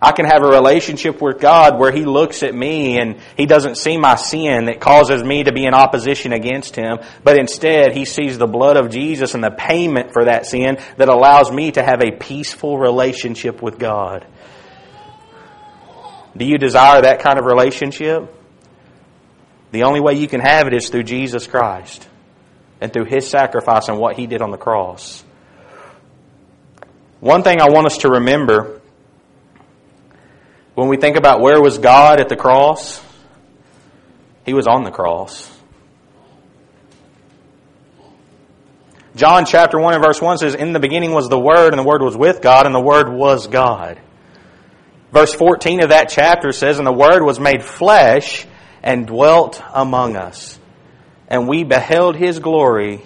I 0.00 0.12
can 0.12 0.26
have 0.26 0.42
a 0.42 0.48
relationship 0.48 1.22
with 1.22 1.40
God 1.40 1.78
where 1.78 1.90
He 1.90 2.04
looks 2.04 2.42
at 2.42 2.54
me 2.54 2.98
and 2.98 3.18
He 3.36 3.46
doesn't 3.46 3.76
see 3.76 3.96
my 3.96 4.16
sin 4.16 4.66
that 4.66 4.78
causes 4.78 5.22
me 5.24 5.44
to 5.44 5.52
be 5.52 5.64
in 5.64 5.72
opposition 5.72 6.32
against 6.32 6.76
Him, 6.76 6.98
but 7.24 7.38
instead 7.38 7.92
He 7.92 8.04
sees 8.04 8.36
the 8.36 8.46
blood 8.46 8.76
of 8.76 8.90
Jesus 8.90 9.34
and 9.34 9.42
the 9.42 9.50
payment 9.50 10.12
for 10.12 10.26
that 10.26 10.44
sin 10.44 10.78
that 10.98 11.08
allows 11.08 11.50
me 11.50 11.72
to 11.72 11.82
have 11.82 12.02
a 12.02 12.10
peaceful 12.10 12.78
relationship 12.78 13.62
with 13.62 13.78
God. 13.78 14.26
Do 16.36 16.44
you 16.44 16.58
desire 16.58 17.00
that 17.00 17.20
kind 17.20 17.38
of 17.38 17.46
relationship? 17.46 18.34
The 19.72 19.84
only 19.84 20.00
way 20.00 20.14
you 20.14 20.28
can 20.28 20.40
have 20.40 20.66
it 20.66 20.74
is 20.74 20.90
through 20.90 21.04
Jesus 21.04 21.46
Christ 21.46 22.06
and 22.82 22.92
through 22.92 23.06
His 23.06 23.28
sacrifice 23.28 23.88
and 23.88 23.98
what 23.98 24.16
He 24.16 24.26
did 24.26 24.42
on 24.42 24.50
the 24.50 24.58
cross. 24.58 25.24
One 27.20 27.42
thing 27.42 27.62
I 27.62 27.70
want 27.70 27.86
us 27.86 27.98
to 27.98 28.10
remember 28.10 28.82
when 30.76 30.88
we 30.88 30.98
think 30.98 31.16
about 31.16 31.40
where 31.40 31.60
was 31.60 31.78
God 31.78 32.20
at 32.20 32.28
the 32.28 32.36
cross, 32.36 33.02
He 34.44 34.52
was 34.52 34.66
on 34.66 34.84
the 34.84 34.90
cross. 34.90 35.50
John 39.16 39.46
chapter 39.46 39.80
1 39.80 39.94
and 39.94 40.04
verse 40.04 40.20
1 40.20 40.36
says, 40.36 40.54
In 40.54 40.74
the 40.74 40.78
beginning 40.78 41.12
was 41.12 41.30
the 41.30 41.40
Word, 41.40 41.72
and 41.72 41.78
the 41.78 41.82
Word 41.82 42.02
was 42.02 42.14
with 42.14 42.42
God, 42.42 42.66
and 42.66 42.74
the 42.74 42.80
Word 42.80 43.08
was 43.08 43.46
God. 43.46 43.98
Verse 45.10 45.32
14 45.32 45.82
of 45.82 45.88
that 45.88 46.10
chapter 46.10 46.52
says, 46.52 46.76
And 46.76 46.86
the 46.86 46.92
Word 46.92 47.22
was 47.22 47.40
made 47.40 47.64
flesh 47.64 48.46
and 48.82 49.06
dwelt 49.06 49.62
among 49.72 50.14
us. 50.16 50.60
And 51.28 51.48
we 51.48 51.64
beheld 51.64 52.16
His 52.16 52.38
glory 52.38 53.00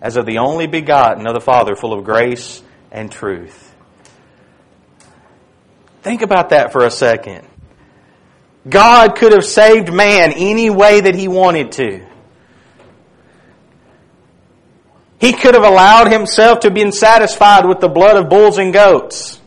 as 0.00 0.16
of 0.16 0.24
the 0.24 0.38
only 0.38 0.68
begotten 0.68 1.26
of 1.26 1.34
the 1.34 1.40
Father, 1.40 1.74
full 1.74 1.98
of 1.98 2.04
grace 2.04 2.62
and 2.92 3.10
truth. 3.10 3.67
Think 6.08 6.22
about 6.22 6.48
that 6.48 6.72
for 6.72 6.86
a 6.86 6.90
second. 6.90 7.46
God 8.66 9.14
could 9.14 9.32
have 9.32 9.44
saved 9.44 9.92
man 9.92 10.32
any 10.34 10.70
way 10.70 11.02
that 11.02 11.14
He 11.14 11.28
wanted 11.28 11.72
to. 11.72 12.06
He 15.20 15.34
could 15.34 15.52
have 15.52 15.64
allowed 15.64 16.10
Himself 16.10 16.60
to 16.60 16.70
be 16.70 16.90
satisfied 16.92 17.66
with 17.66 17.80
the 17.80 17.90
blood 17.90 18.16
of 18.16 18.30
bulls 18.30 18.56
and 18.56 18.72
goats. 18.72 19.38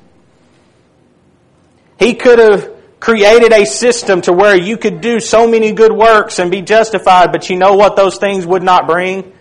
He 1.98 2.14
could 2.14 2.38
have 2.38 2.70
created 3.00 3.52
a 3.54 3.66
system 3.66 4.22
to 4.22 4.32
where 4.32 4.56
you 4.56 4.78
could 4.78 5.02
do 5.02 5.20
so 5.20 5.48
many 5.48 5.72
good 5.72 5.92
works 5.92 6.38
and 6.38 6.52
be 6.52 6.62
justified, 6.62 7.32
but 7.32 7.50
you 7.50 7.58
know 7.58 7.74
what 7.74 7.96
those 7.96 8.20
things 8.20 8.46
would 8.46 8.62
not 8.62 8.86
bring? 8.86 9.34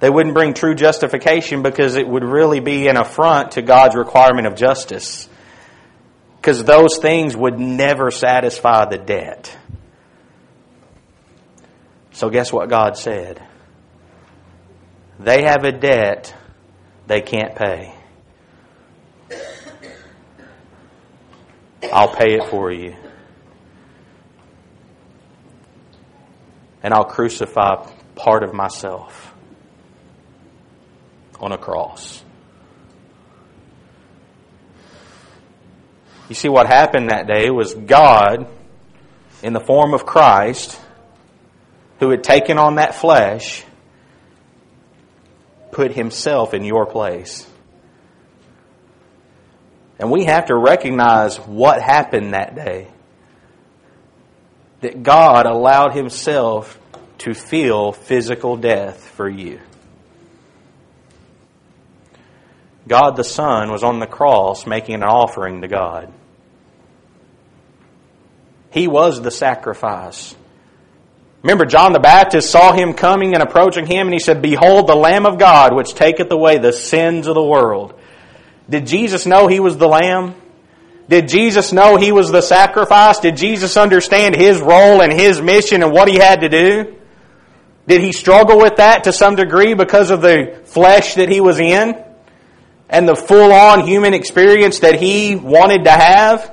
They 0.00 0.10
wouldn't 0.10 0.34
bring 0.34 0.54
true 0.54 0.74
justification 0.74 1.62
because 1.62 1.94
it 1.94 2.08
would 2.08 2.24
really 2.24 2.58
be 2.58 2.88
an 2.88 2.96
affront 2.96 3.52
to 3.52 3.62
God's 3.62 3.94
requirement 3.94 4.48
of 4.48 4.56
justice. 4.56 5.28
Because 6.44 6.62
those 6.62 6.98
things 6.98 7.34
would 7.34 7.58
never 7.58 8.10
satisfy 8.10 8.84
the 8.84 8.98
debt. 8.98 9.56
So, 12.12 12.28
guess 12.28 12.52
what 12.52 12.68
God 12.68 12.98
said? 12.98 13.42
They 15.18 15.44
have 15.44 15.64
a 15.64 15.72
debt 15.72 16.34
they 17.06 17.22
can't 17.22 17.54
pay. 17.54 17.94
I'll 21.90 22.14
pay 22.14 22.34
it 22.34 22.50
for 22.50 22.70
you. 22.70 22.94
And 26.82 26.92
I'll 26.92 27.06
crucify 27.06 27.90
part 28.16 28.42
of 28.42 28.52
myself 28.52 29.32
on 31.40 31.52
a 31.52 31.58
cross. 31.58 32.22
You 36.28 36.34
see, 36.34 36.48
what 36.48 36.66
happened 36.66 37.10
that 37.10 37.26
day 37.26 37.50
was 37.50 37.74
God, 37.74 38.46
in 39.42 39.52
the 39.52 39.60
form 39.60 39.92
of 39.92 40.06
Christ, 40.06 40.80
who 42.00 42.10
had 42.10 42.24
taken 42.24 42.58
on 42.58 42.76
that 42.76 42.94
flesh, 42.94 43.64
put 45.70 45.92
himself 45.92 46.54
in 46.54 46.64
your 46.64 46.86
place. 46.86 47.46
And 49.98 50.10
we 50.10 50.24
have 50.24 50.46
to 50.46 50.56
recognize 50.56 51.36
what 51.36 51.82
happened 51.82 52.34
that 52.34 52.54
day. 52.54 52.88
That 54.80 55.02
God 55.02 55.46
allowed 55.46 55.94
himself 55.94 56.78
to 57.18 57.34
feel 57.34 57.92
physical 57.92 58.56
death 58.56 59.08
for 59.10 59.28
you. 59.28 59.60
God 62.86 63.16
the 63.16 63.24
Son 63.24 63.70
was 63.70 63.82
on 63.82 63.98
the 63.98 64.06
cross 64.06 64.66
making 64.66 64.96
an 64.96 65.02
offering 65.02 65.62
to 65.62 65.68
God. 65.68 66.12
He 68.70 68.88
was 68.88 69.22
the 69.22 69.30
sacrifice. 69.30 70.34
Remember, 71.42 71.64
John 71.64 71.92
the 71.92 72.00
Baptist 72.00 72.50
saw 72.50 72.72
him 72.72 72.94
coming 72.94 73.34
and 73.34 73.42
approaching 73.42 73.86
him, 73.86 74.06
and 74.06 74.14
he 74.14 74.18
said, 74.18 74.42
Behold 74.42 74.86
the 74.86 74.96
Lamb 74.96 75.26
of 75.26 75.38
God, 75.38 75.74
which 75.74 75.94
taketh 75.94 76.30
away 76.32 76.58
the 76.58 76.72
sins 76.72 77.26
of 77.26 77.34
the 77.34 77.44
world. 77.44 77.94
Did 78.68 78.86
Jesus 78.86 79.26
know 79.26 79.46
he 79.46 79.60
was 79.60 79.76
the 79.76 79.86
Lamb? 79.86 80.34
Did 81.08 81.28
Jesus 81.28 81.72
know 81.72 81.96
he 81.96 82.12
was 82.12 82.30
the 82.30 82.40
sacrifice? 82.40 83.20
Did 83.20 83.36
Jesus 83.36 83.76
understand 83.76 84.34
his 84.34 84.60
role 84.60 85.02
and 85.02 85.12
his 85.12 85.40
mission 85.40 85.82
and 85.82 85.92
what 85.92 86.08
he 86.08 86.16
had 86.16 86.40
to 86.40 86.48
do? 86.48 86.96
Did 87.86 88.00
he 88.00 88.12
struggle 88.12 88.56
with 88.58 88.76
that 88.76 89.04
to 89.04 89.12
some 89.12 89.36
degree 89.36 89.74
because 89.74 90.10
of 90.10 90.22
the 90.22 90.62
flesh 90.64 91.14
that 91.16 91.28
he 91.28 91.40
was 91.40 91.58
in? 91.58 92.03
And 92.88 93.08
the 93.08 93.16
full 93.16 93.52
on 93.52 93.86
human 93.86 94.14
experience 94.14 94.80
that 94.80 95.00
he 95.00 95.36
wanted 95.36 95.84
to 95.84 95.90
have. 95.90 96.52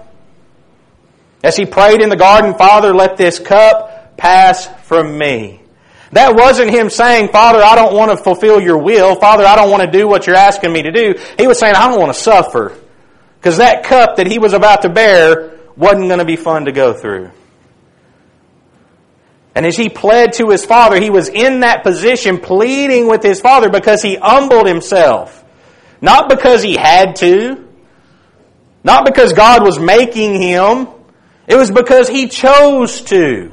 As 1.43 1.57
he 1.57 1.65
prayed 1.65 2.01
in 2.01 2.09
the 2.09 2.15
garden, 2.15 2.53
Father, 2.53 2.93
let 2.93 3.17
this 3.17 3.39
cup 3.39 4.17
pass 4.17 4.67
from 4.85 5.17
me. 5.17 5.61
That 6.11 6.35
wasn't 6.35 6.71
him 6.71 6.89
saying, 6.89 7.29
Father, 7.29 7.63
I 7.63 7.75
don't 7.75 7.95
want 7.95 8.11
to 8.11 8.17
fulfill 8.17 8.61
your 8.61 8.77
will. 8.77 9.15
Father, 9.15 9.45
I 9.45 9.55
don't 9.55 9.71
want 9.71 9.83
to 9.83 9.91
do 9.91 10.07
what 10.07 10.27
you're 10.27 10.35
asking 10.35 10.73
me 10.73 10.83
to 10.83 10.91
do. 10.91 11.15
He 11.37 11.47
was 11.47 11.57
saying, 11.57 11.75
I 11.75 11.89
don't 11.89 11.99
want 11.99 12.13
to 12.13 12.19
suffer. 12.19 12.77
Because 13.39 13.57
that 13.57 13.85
cup 13.85 14.17
that 14.17 14.27
he 14.27 14.37
was 14.37 14.53
about 14.53 14.83
to 14.83 14.89
bear 14.89 15.57
wasn't 15.75 16.07
going 16.07 16.19
to 16.19 16.25
be 16.25 16.35
fun 16.35 16.65
to 16.65 16.71
go 16.71 16.93
through. 16.93 17.31
And 19.55 19.65
as 19.65 19.75
he 19.75 19.89
pled 19.89 20.33
to 20.33 20.49
his 20.49 20.65
father, 20.65 20.99
he 20.99 21.09
was 21.09 21.27
in 21.27 21.61
that 21.61 21.83
position 21.83 22.39
pleading 22.39 23.07
with 23.07 23.23
his 23.23 23.41
father 23.41 23.69
because 23.69 24.01
he 24.01 24.15
humbled 24.15 24.67
himself. 24.67 25.40
Not 26.01 26.29
because 26.29 26.63
he 26.63 26.75
had 26.75 27.15
to, 27.17 27.67
Not 28.83 29.05
because 29.05 29.33
God 29.33 29.63
was 29.63 29.79
making 29.79 30.41
him. 30.41 30.87
It 31.47 31.55
was 31.55 31.71
because 31.71 32.07
he 32.07 32.27
chose 32.27 33.01
to. 33.01 33.51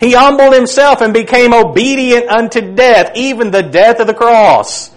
He 0.00 0.12
humbled 0.12 0.54
himself 0.54 1.00
and 1.00 1.14
became 1.14 1.54
obedient 1.54 2.28
unto 2.28 2.74
death, 2.74 3.12
even 3.14 3.50
the 3.50 3.62
death 3.62 4.00
of 4.00 4.06
the 4.06 4.14
cross, 4.14 4.90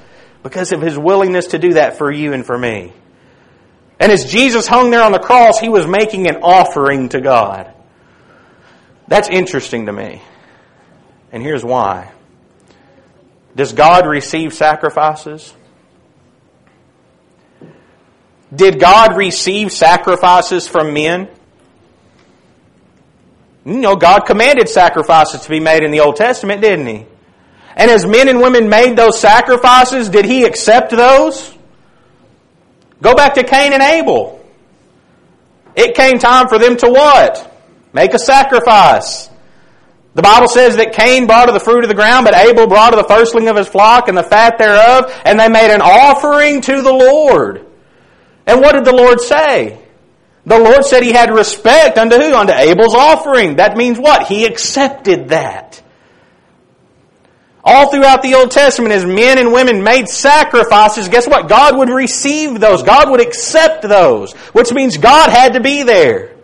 because 0.43 0.71
of 0.71 0.81
his 0.81 0.97
willingness 0.97 1.47
to 1.47 1.59
do 1.59 1.73
that 1.73 1.97
for 1.97 2.11
you 2.11 2.33
and 2.33 2.45
for 2.45 2.57
me. 2.57 2.93
And 3.99 4.11
as 4.11 4.25
Jesus 4.25 4.67
hung 4.67 4.91
there 4.91 5.03
on 5.03 5.11
the 5.11 5.19
cross, 5.19 5.59
he 5.59 5.69
was 5.69 5.85
making 5.85 6.27
an 6.27 6.37
offering 6.37 7.09
to 7.09 7.21
God. 7.21 7.73
That's 9.07 9.29
interesting 9.29 9.85
to 9.85 9.93
me. 9.93 10.21
And 11.31 11.43
here's 11.43 11.63
why. 11.63 12.11
Does 13.55 13.73
God 13.73 14.07
receive 14.07 14.53
sacrifices? 14.53 15.53
Did 18.53 18.79
God 18.79 19.15
receive 19.15 19.71
sacrifices 19.71 20.67
from 20.67 20.93
men? 20.93 21.29
You 23.65 23.77
know, 23.77 23.95
God 23.95 24.21
commanded 24.21 24.67
sacrifices 24.69 25.41
to 25.41 25.49
be 25.49 25.59
made 25.59 25.83
in 25.83 25.91
the 25.91 25.99
Old 25.99 26.15
Testament, 26.15 26.61
didn't 26.61 26.87
He? 26.87 27.05
And 27.75 27.91
as 27.91 28.05
men 28.05 28.27
and 28.27 28.41
women 28.41 28.67
made 28.67 28.97
those 28.97 29.19
sacrifices, 29.19 30.09
did 30.09 30.25
He 30.25 30.43
accept 30.45 30.91
those? 30.91 31.55
Go 33.01 33.13
back 33.13 33.35
to 33.35 33.43
Cain 33.43 33.73
and 33.73 33.83
Abel. 33.83 34.43
It 35.75 35.95
came 35.95 36.17
time 36.17 36.47
for 36.47 36.57
them 36.57 36.75
to 36.77 36.89
what? 36.89 37.45
Make 37.93 38.13
a 38.13 38.19
sacrifice. 38.19 39.29
The 40.15 40.23
Bible 40.23 40.47
says 40.47 40.77
that 40.77 40.93
Cain 40.93 41.27
brought 41.27 41.47
of 41.47 41.53
the 41.53 41.59
fruit 41.59 41.83
of 41.83 41.89
the 41.89 41.95
ground, 41.95 42.25
but 42.25 42.35
Abel 42.35 42.67
brought 42.67 42.93
of 42.93 42.99
the 42.99 43.07
firstling 43.07 43.47
of 43.47 43.55
his 43.55 43.67
flock 43.67 44.09
and 44.09 44.17
the 44.17 44.23
fat 44.23 44.57
thereof, 44.57 45.13
and 45.23 45.39
they 45.39 45.47
made 45.47 45.71
an 45.73 45.81
offering 45.81 46.61
to 46.61 46.81
the 46.81 46.91
Lord. 46.91 47.68
And 48.49 48.61
what 48.61 48.73
did 48.73 48.83
the 48.83 48.95
Lord 48.95 49.21
say? 49.21 49.79
The 50.43 50.57
Lord 50.57 50.83
said 50.83 51.03
he 51.03 51.11
had 51.11 51.31
respect 51.31 51.99
unto 51.99 52.15
who? 52.15 52.33
Unto 52.33 52.51
Abel's 52.51 52.95
offering. 52.95 53.57
That 53.57 53.77
means 53.77 53.99
what? 53.99 54.25
He 54.25 54.45
accepted 54.45 55.29
that. 55.29 55.79
All 57.63 57.91
throughout 57.91 58.23
the 58.23 58.33
Old 58.33 58.49
Testament, 58.49 58.91
as 58.91 59.05
men 59.05 59.37
and 59.37 59.53
women 59.53 59.83
made 59.83 60.09
sacrifices, 60.09 61.09
guess 61.09 61.27
what? 61.27 61.47
God 61.47 61.77
would 61.77 61.89
receive 61.89 62.59
those. 62.59 62.81
God 62.81 63.11
would 63.11 63.21
accept 63.21 63.83
those. 63.83 64.33
Which 64.33 64.73
means 64.73 64.97
God 64.97 65.29
had 65.29 65.53
to 65.53 65.59
be 65.59 65.83
there 65.83 66.35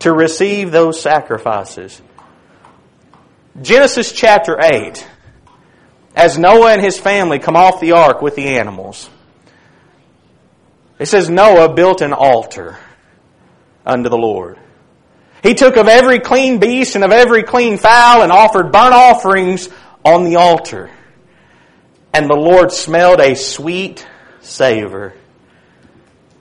to 0.00 0.12
receive 0.12 0.72
those 0.72 1.00
sacrifices. 1.00 2.02
Genesis 3.62 4.10
chapter 4.10 4.58
8. 4.60 5.06
As 6.16 6.36
Noah 6.36 6.72
and 6.72 6.82
his 6.82 6.98
family 6.98 7.38
come 7.38 7.54
off 7.54 7.78
the 7.78 7.92
ark 7.92 8.20
with 8.20 8.34
the 8.34 8.48
animals. 8.58 9.08
It 11.00 11.08
says 11.08 11.30
Noah 11.30 11.72
built 11.72 12.02
an 12.02 12.12
altar 12.12 12.78
unto 13.86 14.10
the 14.10 14.18
Lord. 14.18 14.58
He 15.42 15.54
took 15.54 15.78
of 15.78 15.88
every 15.88 16.20
clean 16.20 16.60
beast 16.60 16.94
and 16.94 17.02
of 17.02 17.10
every 17.10 17.42
clean 17.42 17.78
fowl 17.78 18.22
and 18.22 18.30
offered 18.30 18.70
burnt 18.70 18.92
offerings 18.92 19.70
on 20.04 20.24
the 20.24 20.36
altar. 20.36 20.90
And 22.12 22.28
the 22.28 22.36
Lord 22.36 22.70
smelled 22.70 23.18
a 23.18 23.34
sweet 23.34 24.06
savor. 24.42 25.14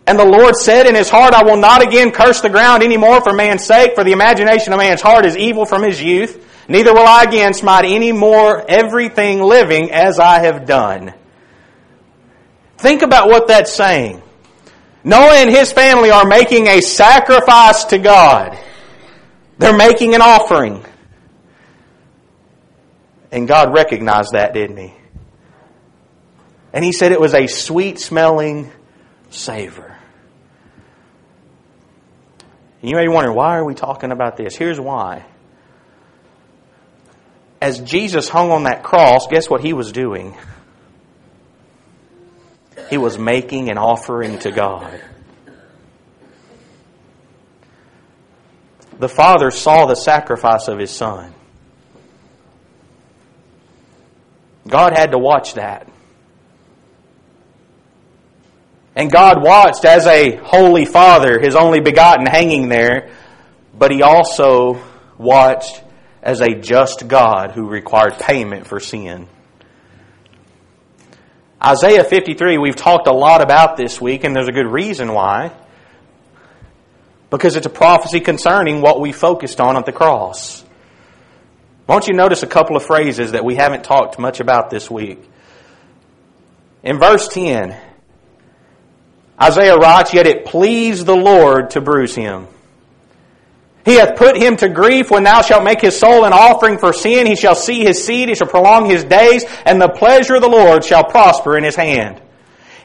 And 0.06 0.19
the 0.19 0.26
Lord 0.26 0.56
said 0.58 0.88
in 0.88 0.95
his 0.95 1.10
heart, 1.10 1.34
I 1.34 1.43
will 1.43 1.56
not 1.56 1.82
again 1.82 2.12
curse 2.12 2.41
the 2.41 2.50
ground 2.50 2.84
any 2.84 2.98
more 2.98 3.22
for 3.22 3.32
man's 3.32 3.63
sake, 3.63 3.95
for 3.95 4.04
the 4.04 4.12
imagination 4.12 4.74
of 4.74 4.80
man's 4.80 5.02
heart 5.02 5.26
is 5.26 5.38
evil 5.38 5.65
from 5.65 5.84
his 5.84 6.02
youth. 6.02 6.45
Neither 6.67 6.93
will 6.93 7.08
I 7.08 7.24
again 7.24 7.54
smite 7.54 7.86
any 7.86 8.12
more 8.12 8.69
everything 8.69 9.39
living 9.39 9.91
as 9.91 10.19
I 10.19 10.39
have 10.39 10.65
done. 10.65 11.13
Think 12.78 13.04
about 13.04 13.30
what 13.30 13.48
that's 13.48 13.72
saying. 13.72 14.22
Noah 15.04 15.36
and 15.36 15.50
his 15.50 15.72
family 15.72 16.12
are 16.12 16.26
making 16.26 16.68
a 16.68 16.82
sacrifice 16.82 17.86
to 17.86 17.98
God. 17.98 18.58
They're 19.58 19.76
making 19.76 20.16
an 20.16 20.22
offering. 20.22 20.86
And 23.32 23.48
God 23.48 23.74
recognized 23.74 24.32
that, 24.34 24.54
didn't 24.54 24.78
He? 24.78 24.94
And 26.74 26.84
He 26.84 26.92
said 26.92 27.12
it 27.12 27.20
was 27.20 27.34
a 27.34 27.48
sweet 27.48 28.00
smelling 28.00 28.72
savor. 29.30 29.96
And 32.82 32.90
you 32.90 32.96
may 32.96 33.04
be 33.04 33.10
wondering, 33.10 33.36
why 33.36 33.58
are 33.58 33.66
we 33.66 33.76
talking 33.76 34.12
about 34.12 34.38
this? 34.38 34.56
Here's 34.56 34.80
why. 34.80 35.26
As 37.62 37.80
Jesus 37.80 38.30
hung 38.30 38.52
on 38.52 38.64
that 38.64 38.84
cross, 38.84 39.28
guess 39.28 39.50
what 39.50 39.62
He 39.62 39.74
was 39.74 39.92
doing? 39.92 40.36
He 42.89 42.97
was 42.97 43.17
making 43.17 43.69
an 43.69 43.78
offering 43.78 44.39
to 44.39 44.52
God. 44.52 45.02
The 48.97 49.10
Father 49.10 49.52
saw 49.52 49.86
the 49.86 49.95
sacrifice 49.95 50.67
of 50.67 50.80
His 50.80 50.91
Son. 50.91 51.34
God 54.67 54.93
had 54.97 55.12
to 55.12 55.17
watch 55.17 55.54
that. 55.54 55.88
And 58.95 59.10
God 59.12 59.41
watched 59.41 59.86
as 59.86 60.06
a 60.06 60.36
holy 60.36 60.86
Father, 60.86 61.39
His 61.39 61.56
only 61.56 61.80
begotten 61.80 62.25
hanging 62.25 62.67
there, 62.67 63.10
but 63.78 63.91
He 63.91 64.02
also 64.02 64.82
watched 65.17 65.82
as 66.21 66.41
a 66.41 66.54
just 66.54 67.08
God 67.08 67.52
who 67.52 67.67
required 67.67 68.19
payment 68.19 68.67
for 68.67 68.80
sin. 68.80 69.28
Isaiah 71.63 72.06
53, 72.06 72.58
we've 72.58 72.76
talked 72.76 73.08
a 73.08 73.12
lot 73.12 73.41
about 73.41 73.76
this 73.76 74.00
week, 74.00 74.24
and 74.24 74.34
there's 74.34 74.48
a 74.48 74.54
good 74.54 74.72
reason 74.72 75.13
why. 75.13 75.52
Because 77.30 77.58
it's 77.58 77.65
a 77.65 77.69
prophecy 77.69 78.22
concerning 78.22 78.82
what 78.82 79.02
we 79.02 79.12
focused 79.12 79.60
on 79.60 79.76
at 79.76 79.86
the 79.86 79.91
cross. 79.91 80.63
Won't 81.86 82.08
you 82.08 82.13
notice 82.13 82.43
a 82.43 82.48
couple 82.48 82.78
of 82.78 82.86
phrases 82.86 83.34
that 83.34 83.43
we 83.43 83.56
haven't 83.56 83.84
talked 83.84 84.17
much 84.17 84.39
about 84.39 84.69
this 84.69 84.89
week? 84.89 85.19
In 86.82 86.98
verse 86.98 87.28
10, 87.28 87.76
Isaiah 89.41 89.76
writes, 89.76 90.13
Yet 90.13 90.28
it 90.28 90.45
pleased 90.45 91.06
the 91.06 91.15
Lord 91.15 91.72
to 91.72 91.82
bruise 91.82 92.15
him. 92.15 92.48
He 93.89 93.95
hath 93.95 94.17
put 94.17 94.38
him 94.38 94.56
to 94.58 94.69
grief 94.69 95.10
when 95.10 95.23
thou 95.23 95.41
shalt 95.41 95.63
make 95.63 95.82
his 95.82 95.97
soul 95.97 96.23
an 96.23 96.32
offering 96.32 96.78
for 96.78 96.93
sin. 96.93 97.25
He 97.25 97.36
shall 97.36 97.56
see 97.56 97.84
his 97.84 98.06
seed, 98.06 98.30
he 98.30 98.36
shall 98.36 98.45
prolong 98.45 98.88
his 98.88 99.04
days, 99.04 99.43
and 99.65 99.82
the 99.82 99.89
pleasure 99.89 100.36
of 100.36 100.43
the 100.43 100.47
Lord 100.47 100.86
shall 100.86 101.04
prosper 101.04 101.58
in 101.58 101.63
his 101.63 101.75
hand. 101.75 102.21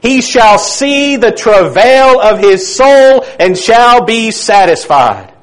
He 0.01 0.23
shall 0.23 0.59
see 0.59 1.17
the 1.17 1.31
travail 1.31 2.19
of 2.19 2.39
his 2.39 2.75
soul 2.75 3.27
and 3.39 3.55
shall 3.55 4.07
be 4.07 4.31
satisfied. 4.31 5.35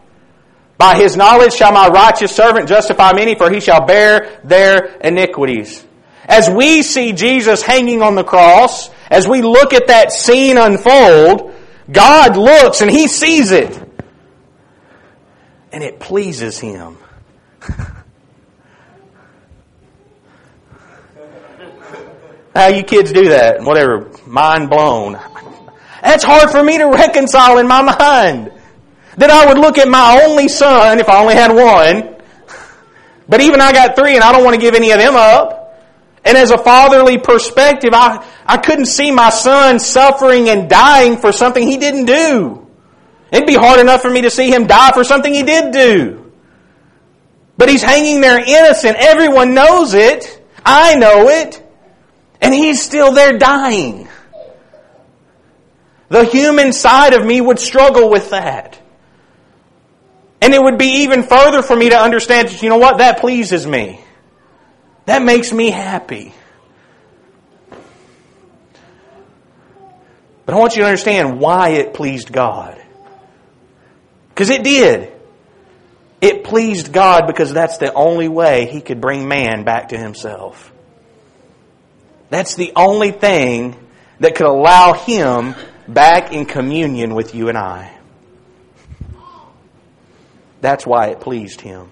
By 0.80 0.96
his 0.96 1.16
knowledge 1.16 1.54
shall 1.54 1.72
my 1.72 1.90
righteous 1.90 2.36
servant 2.36 2.68
justify 2.68 3.14
many, 3.14 3.36
for 3.36 3.52
he 3.52 3.60
shall 3.60 3.86
bear 3.86 4.40
their 4.44 4.96
iniquities. 5.02 5.86
As 6.26 6.50
we 6.50 6.82
see 6.82 7.14
Jesus 7.14 7.62
hanging 7.62 8.02
on 8.02 8.16
the 8.16 8.24
cross, 8.24 8.90
as 9.12 9.28
we 9.28 9.44
look 9.44 9.74
at 9.74 9.90
that 9.90 10.12
scene 10.12 10.58
unfold, 10.58 11.54
God 11.92 12.36
looks 12.36 12.82
and 12.82 12.90
he 12.90 13.08
sees 13.08 13.52
it 13.52 13.91
and 15.72 15.84
it 15.84 16.00
pleases 16.00 16.60
him. 16.60 16.98
How 22.54 22.68
you 22.68 22.84
kids 22.84 23.12
do 23.14 23.30
that? 23.30 23.62
Whatever. 23.62 24.12
Mind 24.28 24.70
blown. 24.70 25.20
That's 26.02 26.24
hard 26.24 26.50
for 26.50 26.64
me 26.64 26.78
to 26.80 26.86
reconcile 26.86 27.58
in 27.60 27.68
my 27.68 27.82
mind. 27.82 28.52
That 29.18 29.30
I 29.30 29.46
would 29.48 29.58
look 29.58 29.78
at 29.78 29.88
my 29.88 30.22
only 30.26 30.48
son, 30.48 31.00
if 31.00 31.08
I 31.08 31.22
only 31.22 31.36
had 31.36 31.52
one, 31.54 32.16
but 33.28 33.42
even 33.42 33.62
I 33.62 33.72
got 33.72 33.96
three 33.96 34.16
and 34.16 34.24
I 34.24 34.32
don't 34.32 34.44
want 34.44 34.56
to 34.56 34.62
give 34.62 34.76
any 34.76 34.92
of 34.92 35.00
them 35.00 35.16
up. 35.16 35.62
And 36.24 36.38
as 36.38 36.52
a 36.52 36.58
fatherly 36.58 37.18
perspective, 37.18 37.92
I, 37.94 38.26
I 38.46 38.58
couldn't 38.58 38.86
see 38.86 39.12
my 39.12 39.30
son 39.30 39.80
suffering 39.80 40.50
and 40.50 40.70
dying 40.70 41.18
for 41.18 41.32
something 41.32 41.66
he 41.66 41.78
didn't 41.78 42.06
do. 42.06 42.61
It'd 43.32 43.48
be 43.48 43.56
hard 43.56 43.80
enough 43.80 44.02
for 44.02 44.10
me 44.10 44.22
to 44.22 44.30
see 44.30 44.52
him 44.52 44.68
die 44.68 44.92
for 44.92 45.04
something 45.04 45.34
he 45.34 45.44
did 45.44 45.72
do. 45.72 46.32
But 47.58 47.70
he's 47.70 47.82
hanging 47.82 48.22
there 48.22 48.40
innocent. 48.40 48.98
Everyone 48.98 49.54
knows 49.54 49.94
it. 49.94 50.42
I 50.66 50.96
know 50.96 51.30
it. 51.30 51.64
And 52.42 52.54
he's 52.54 52.82
still 52.82 53.14
there 53.14 53.38
dying. 53.38 54.08
The 56.10 56.26
human 56.26 56.74
side 56.74 57.14
of 57.14 57.26
me 57.26 57.40
would 57.40 57.60
struggle 57.60 58.10
with 58.10 58.32
that. 58.32 58.78
And 60.42 60.54
it 60.54 60.62
would 60.62 60.78
be 60.78 61.04
even 61.04 61.24
further 61.24 61.62
for 61.62 61.76
me 61.76 61.90
to 61.90 61.98
understand, 61.98 62.62
you 62.62 62.70
know 62.70 62.78
what, 62.78 62.98
that 62.98 63.20
pleases 63.20 63.66
me. 63.66 64.02
That 65.06 65.22
makes 65.22 65.54
me 65.54 65.70
happy. 65.70 66.34
But 70.46 70.56
I 70.56 70.58
want 70.58 70.76
you 70.76 70.82
to 70.82 70.88
understand 70.88 71.40
why 71.40 71.70
it 71.70 71.94
pleased 71.94 72.34
God. 72.34 72.81
Because 74.42 74.58
it 74.58 74.64
did. 74.64 75.12
It 76.20 76.44
pleased 76.44 76.92
God 76.92 77.28
because 77.28 77.54
that's 77.54 77.78
the 77.78 77.94
only 77.94 78.28
way 78.28 78.66
He 78.66 78.82
could 78.82 79.00
bring 79.00 79.28
man 79.28 79.66
back 79.66 79.90
to 79.90 79.98
Himself. 80.00 80.74
That's 82.32 82.56
the 82.56 82.74
only 82.76 83.12
thing 83.12 83.76
that 84.20 84.34
could 84.34 84.48
allow 84.48 84.94
Him 84.94 85.54
back 85.88 86.34
in 86.34 86.48
communion 86.48 87.14
with 87.14 87.36
you 87.36 87.50
and 87.50 87.58
I. 87.58 87.96
That's 90.60 90.88
why 90.88 91.10
it 91.10 91.20
pleased 91.20 91.62
him. 91.62 91.92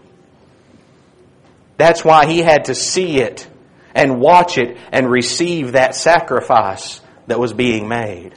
That's 1.77 2.03
why 2.03 2.25
he 2.25 2.39
had 2.39 2.65
to 2.65 2.73
see 2.73 3.19
it 3.19 3.47
and 3.93 4.19
watch 4.19 4.57
it 4.57 4.75
and 4.91 5.07
receive 5.07 5.73
that 5.73 5.93
sacrifice 5.93 6.99
that 7.27 7.39
was 7.39 7.53
being 7.53 7.87
made. 7.87 8.33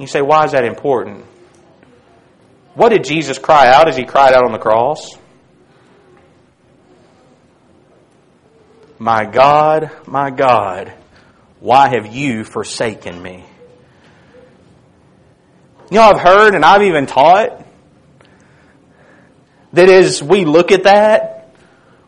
You 0.00 0.08
say, 0.08 0.20
why 0.20 0.46
is 0.46 0.50
that 0.50 0.64
important? 0.64 1.26
What 2.74 2.88
did 2.88 3.04
Jesus 3.04 3.38
cry 3.38 3.68
out 3.68 3.88
as 3.88 3.96
he 3.96 4.04
cried 4.04 4.32
out 4.32 4.44
on 4.44 4.52
the 4.52 4.58
cross? 4.58 5.18
My 8.98 9.24
God, 9.24 9.90
my 10.06 10.30
God, 10.30 10.92
why 11.60 11.88
have 11.88 12.14
you 12.14 12.44
forsaken 12.44 13.20
me? 13.20 13.44
You 15.90 15.98
know, 15.98 16.02
I've 16.02 16.20
heard 16.20 16.54
and 16.54 16.64
I've 16.64 16.82
even 16.82 17.06
taught 17.06 17.66
that 19.72 19.88
as 19.88 20.22
we 20.22 20.44
look 20.44 20.72
at 20.72 20.84
that, 20.84 21.50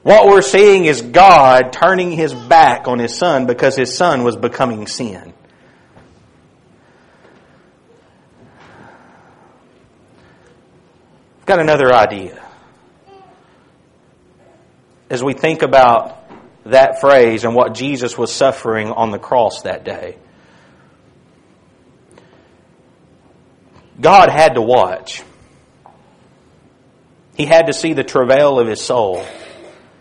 what 0.03 0.27
we're 0.27 0.42
seeing 0.42 0.85
is 0.85 1.03
God 1.03 1.72
turning 1.72 2.11
his 2.12 2.33
back 2.33 2.88
on 2.88 2.98
his 2.98 3.16
son 3.16 3.46
because 3.46 3.77
his 3.77 3.96
son 3.96 4.22
was 4.22 4.37
becoming 4.37 4.87
sin. 4.87 5.35
I've 11.44 11.48
got 11.48 11.61
another 11.61 11.92
idea. 11.92 12.42
As 15.11 15.22
we 15.22 15.35
think 15.35 15.61
about 15.61 16.24
that 16.64 17.02
phrase 17.02 17.44
and 17.44 17.54
what 17.54 17.74
Jesus 17.74 18.16
was 18.16 18.35
suffering 18.35 18.88
on 18.88 19.11
the 19.11 19.18
cross 19.18 19.61
that 19.64 19.85
day, 19.85 20.16
God 24.00 24.30
had 24.30 24.54
to 24.54 24.62
watch. 24.62 25.22
He 27.37 27.44
had 27.44 27.66
to 27.66 27.74
see 27.74 27.92
the 27.92 28.04
travail 28.04 28.59
of 28.59 28.66
his 28.66 28.80
soul. 28.80 29.22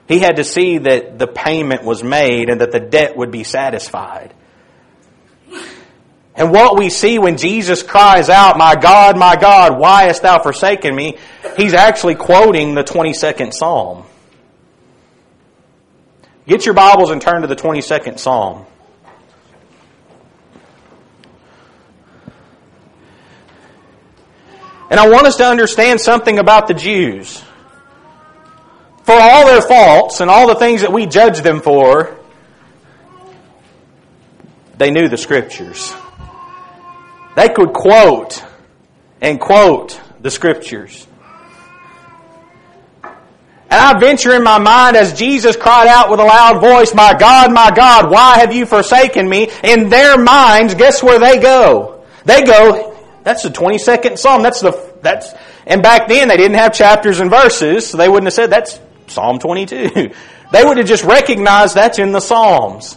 He 0.07 0.19
had 0.19 0.37
to 0.37 0.45
see 0.45 0.77
that 0.77 1.19
the 1.19 1.27
payment 1.27 1.83
was 1.83 2.05
made 2.05 2.49
and 2.49 2.61
that 2.61 2.71
the 2.71 2.79
debt 2.79 3.17
would 3.17 3.31
be 3.31 3.43
satisfied. 3.43 4.33
And 6.35 6.51
what 6.51 6.77
we 6.77 6.89
see 6.89 7.19
when 7.19 7.37
Jesus 7.37 7.83
cries 7.83 8.29
out, 8.29 8.57
My 8.57 8.75
God, 8.75 9.17
my 9.17 9.35
God, 9.35 9.77
why 9.77 10.05
hast 10.05 10.23
thou 10.23 10.41
forsaken 10.41 10.95
me? 10.95 11.17
He's 11.55 11.73
actually 11.73 12.15
quoting 12.15 12.73
the 12.73 12.83
22nd 12.83 13.53
Psalm. 13.53 14.03
Get 16.47 16.65
your 16.65 16.73
Bibles 16.73 17.11
and 17.11 17.21
turn 17.21 17.41
to 17.41 17.47
the 17.47 17.55
22nd 17.55 18.17
Psalm. 18.17 18.65
And 24.89 24.99
I 24.99 25.09
want 25.09 25.27
us 25.27 25.37
to 25.37 25.45
understand 25.45 26.01
something 26.01 26.37
about 26.39 26.67
the 26.67 26.73
Jews. 26.73 27.43
For 29.03 29.13
all 29.13 29.45
their 29.45 29.61
faults 29.61 30.19
and 30.19 30.29
all 30.29 30.47
the 30.47 30.55
things 30.55 30.81
that 30.81 30.91
we 30.91 31.05
judge 31.05 31.41
them 31.41 31.61
for, 31.61 32.17
they 34.77 34.91
knew 34.91 35.07
the 35.09 35.17
Scriptures. 35.17 35.93
They 37.35 37.49
could 37.49 37.73
quote 37.73 38.43
and 39.21 39.39
quote 39.39 39.99
the 40.21 40.29
Scriptures. 40.29 41.07
And 43.03 43.81
I 43.81 43.97
venture 43.97 44.35
in 44.35 44.43
my 44.43 44.59
mind 44.59 44.95
as 44.95 45.17
Jesus 45.17 45.55
cried 45.55 45.87
out 45.87 46.11
with 46.11 46.19
a 46.19 46.23
loud 46.23 46.61
voice, 46.61 46.93
My 46.93 47.15
God, 47.17 47.51
my 47.51 47.71
God, 47.71 48.11
why 48.11 48.37
have 48.37 48.53
you 48.53 48.67
forsaken 48.67 49.27
me? 49.27 49.49
In 49.63 49.89
their 49.89 50.17
minds, 50.17 50.75
guess 50.75 51.01
where 51.01 51.17
they 51.17 51.39
go? 51.39 52.05
They 52.25 52.43
go, 52.43 52.95
that's 53.23 53.43
the 53.43 53.49
22nd 53.49 54.17
Psalm. 54.17 54.43
That's 54.43 54.61
the, 54.61 54.93
that's, 55.01 55.33
and 55.65 55.81
back 55.81 56.07
then 56.07 56.27
they 56.27 56.37
didn't 56.37 56.57
have 56.57 56.73
chapters 56.73 57.19
and 57.19 57.29
verses, 57.29 57.89
so 57.89 57.97
they 57.97 58.07
wouldn't 58.07 58.25
have 58.25 58.33
said 58.33 58.51
that's 58.51 58.79
Psalm 59.07 59.39
22. 59.39 60.11
They 60.51 60.63
would 60.63 60.77
have 60.77 60.85
just 60.85 61.03
recognized 61.03 61.73
that's 61.73 61.97
in 61.97 62.11
the 62.11 62.19
Psalms. 62.19 62.95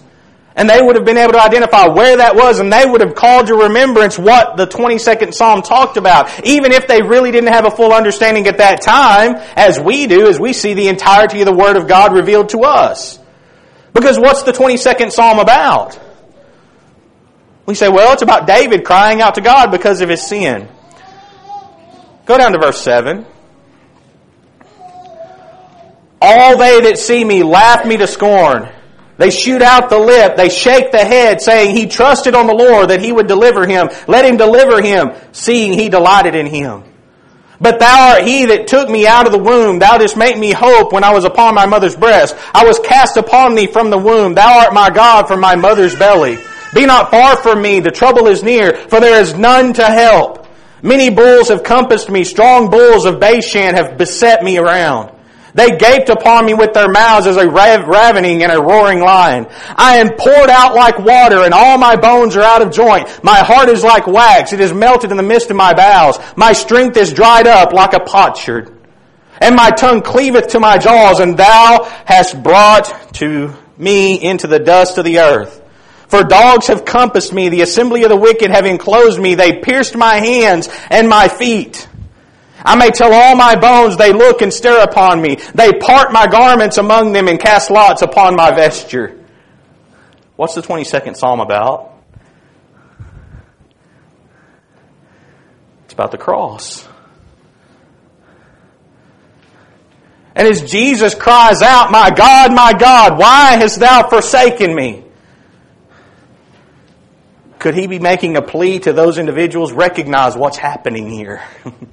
And 0.57 0.71
they 0.71 0.81
would 0.81 0.97
have 0.97 1.05
been 1.05 1.19
able 1.19 1.35
to 1.35 1.42
identify 1.42 1.87
where 1.87 2.16
that 2.16 2.35
was 2.35 2.61
and 2.61 2.73
they 2.73 2.87
would 2.87 3.03
have 3.03 3.14
called 3.14 3.49
to 3.49 3.55
remembrance 3.55 4.19
what 4.19 4.57
the 4.57 4.66
22nd 4.66 5.35
Psalm 5.35 5.61
talked 5.61 5.99
about. 5.99 6.47
Even 6.47 6.73
if 6.73 6.88
they 6.88 7.03
really 7.03 7.31
didn't 7.31 7.53
have 7.53 7.66
a 7.66 7.71
full 7.71 7.92
understanding 7.92 8.47
at 8.47 8.57
that 8.57 8.81
time, 8.81 9.35
as 9.55 9.79
we 9.79 10.07
do, 10.07 10.27
as 10.29 10.40
we 10.40 10.55
see 10.55 10.73
the 10.73 10.88
entirety 10.88 11.40
of 11.40 11.47
the 11.47 11.53
Word 11.53 11.77
of 11.77 11.87
God 11.87 12.14
revealed 12.14 12.49
to 12.51 12.61
us. 12.61 13.19
Because 13.92 14.19
what's 14.19 14.45
the 14.45 14.53
22nd 14.53 15.12
Psalm 15.12 15.38
about? 15.38 16.01
We 17.66 17.75
say, 17.75 17.90
well, 17.90 18.14
it's 18.14 18.23
about 18.23 18.47
David 18.47 18.85
crying 18.85 19.21
out 19.21 19.35
to 19.35 19.42
God 19.42 19.71
because 19.71 20.01
of 20.01 20.09
his 20.09 20.27
sin. 20.27 20.69
Go 22.25 22.38
down 22.38 22.53
to 22.53 22.59
verse 22.59 22.81
7. 22.81 23.27
All 26.23 26.57
they 26.57 26.81
that 26.81 26.99
see 26.99 27.23
me 27.25 27.42
laugh 27.42 27.85
me 27.87 27.99
to 27.99 28.07
scorn. 28.07 28.73
They 29.18 29.31
shoot 29.31 29.62
out 29.62 29.88
the 29.88 29.98
lip. 29.98 30.37
They 30.37 30.50
shake 30.50 30.92
the 30.92 31.05
head, 31.05 31.40
saying, 31.40 31.74
He 31.74 31.87
trusted 31.87 32.35
on 32.35 32.46
the 32.46 32.55
Lord 32.55 32.90
that 32.90 33.00
He 33.00 33.12
would 33.12 33.26
deliver 33.26 33.66
him. 33.66 33.88
Let 34.07 34.24
Him 34.24 34.37
deliver 34.37 34.83
him, 34.83 35.12
seeing 35.33 35.72
He 35.72 35.88
delighted 35.88 36.35
in 36.35 36.46
him. 36.46 36.85
But 37.61 37.81
thou 37.81 38.11
art 38.11 38.24
he 38.24 38.44
that 38.46 38.66
took 38.66 38.88
me 38.90 39.07
out 39.07 39.26
of 39.26 39.33
the 39.33 39.38
womb. 39.38 39.79
Thou 39.79 39.98
didst 39.98 40.16
make 40.16 40.37
me 40.37 40.52
hope 40.52 40.92
when 40.92 41.05
I 41.05 41.12
was 41.12 41.24
upon 41.24 41.55
my 41.55 41.66
mother's 41.66 41.96
breast. 41.96 42.37
I 42.52 42.66
was 42.66 42.79
cast 42.79 43.16
upon 43.16 43.55
thee 43.55 43.66
from 43.66 43.90
the 43.90 43.98
womb. 43.98 44.35
Thou 44.35 44.61
art 44.61 44.74
my 44.74 44.90
God 44.90 45.26
from 45.26 45.40
my 45.40 45.57
mother's 45.57 45.96
belly. 45.96 46.38
Be 46.74 46.85
not 46.85 47.11
far 47.11 47.37
from 47.37 47.62
me. 47.62 47.81
The 47.81 47.90
trouble 47.90 48.26
is 48.26 48.42
near, 48.42 48.76
for 48.76 49.00
there 49.00 49.20
is 49.20 49.35
none 49.35 49.72
to 49.74 49.87
help. 49.87 50.46
Many 50.83 51.09
bulls 51.09 51.48
have 51.48 51.62
compassed 51.62 52.11
me. 52.11 52.24
Strong 52.24 52.70
bulls 52.70 53.07
of 53.07 53.18
Bashan 53.18 53.74
have 53.74 53.96
beset 53.96 54.42
me 54.42 54.59
around. 54.59 55.15
They 55.57 55.75
gaped 55.79 56.11
upon 56.11 56.45
me 56.45 56.53
with 56.53 56.75
their 56.75 56.88
mouths 56.88 57.27
as 57.27 57.38
a 57.38 57.49
ravening 57.49 58.42
and 58.42 58.53
a 58.53 58.61
roaring 58.61 59.01
lion. 59.01 59.47
I 59.75 59.97
am 59.97 60.11
poured 60.11 60.51
out 60.51 60.75
like 60.75 60.99
water 60.99 61.45
and 61.45 61.55
all 61.55 61.79
my 61.79 61.97
bones 61.97 62.37
are 62.37 62.42
out 62.42 62.61
of 62.61 62.71
joint. 62.71 63.25
My 63.25 63.38
heart 63.38 63.71
is 63.71 63.83
like 63.83 64.07
wax. 64.07 64.53
It 64.53 64.61
is 64.61 64.75
melted 64.75 65.11
in 65.11 65.16
the 65.16 65.23
midst 65.23 65.51
of 65.51 65.57
my 65.57 65.73
bowels. 65.73 66.19
My 66.37 66.53
strength 66.53 66.99
is 66.99 67.14
dried 67.14 67.47
up 67.47 67.73
like 67.73 67.95
a 67.95 68.01
potsherd. 68.01 68.71
And 69.40 69.57
my 69.57 69.71
tongue 69.71 70.03
cleaveth 70.03 70.49
to 70.49 70.61
my 70.61 70.77
jaws 70.77 71.21
and 71.21 71.38
thou 71.38 71.85
hast 72.05 72.42
brought 72.42 73.14
to 73.14 73.55
me 73.79 74.23
into 74.23 74.49
the 74.49 74.59
dust 74.59 74.99
of 74.99 75.07
the 75.07 75.21
earth. 75.21 75.62
For 76.09 76.23
dogs 76.23 76.66
have 76.66 76.85
compassed 76.85 77.33
me, 77.33 77.49
the 77.49 77.62
assembly 77.62 78.03
of 78.03 78.11
the 78.11 78.16
wicked 78.16 78.51
have 78.51 78.66
enclosed 78.66 79.19
me, 79.19 79.35
they 79.35 79.61
pierced 79.61 79.97
my 79.97 80.16
hands 80.16 80.69
and 80.90 81.09
my 81.09 81.29
feet. 81.29 81.88
I 82.66 82.74
may 82.74 82.90
tell 82.90 83.14
all 83.14 83.37
my 83.37 83.55
bones, 83.55 83.96
they 83.96 84.12
look 84.12 84.42
and 84.42 84.52
stare 84.52 84.83
upon 84.83 85.22
me. 85.22 85.37
They 85.55 85.72
part 85.72 86.12
my 86.12 86.26
garments 86.26 86.79
among 86.79 87.12
them 87.12 87.29
and 87.29 87.38
cast 87.38 87.70
lots 87.70 88.02
upon 88.02 88.35
my 88.35 88.50
vesture. 88.50 89.24
What's 90.35 90.57
the 90.57 90.62
22nd 90.62 91.16
Psalm 91.16 91.38
about? 91.38 91.94
It's 95.85 95.94
about 95.94 96.11
the 96.11 96.18
cross. 96.18 96.88
And 100.35 100.48
as 100.48 100.61
Jesus 100.61 101.14
cries 101.14 101.62
out, 101.62 101.92
My 101.92 102.11
God, 102.11 102.52
my 102.52 102.72
God, 102.72 103.16
why 103.16 103.57
hast 103.57 103.79
thou 103.79 104.09
forsaken 104.09 104.74
me? 104.74 105.05
Could 107.61 107.76
he 107.76 107.87
be 107.87 108.00
making 108.00 108.37
a 108.37 108.42
plea 108.42 108.81
to 108.81 108.92
those 108.92 109.18
individuals? 109.18 109.72
Recognize 109.72 110.37
what's 110.37 110.59
happening 110.59 111.09
here. 111.09 111.44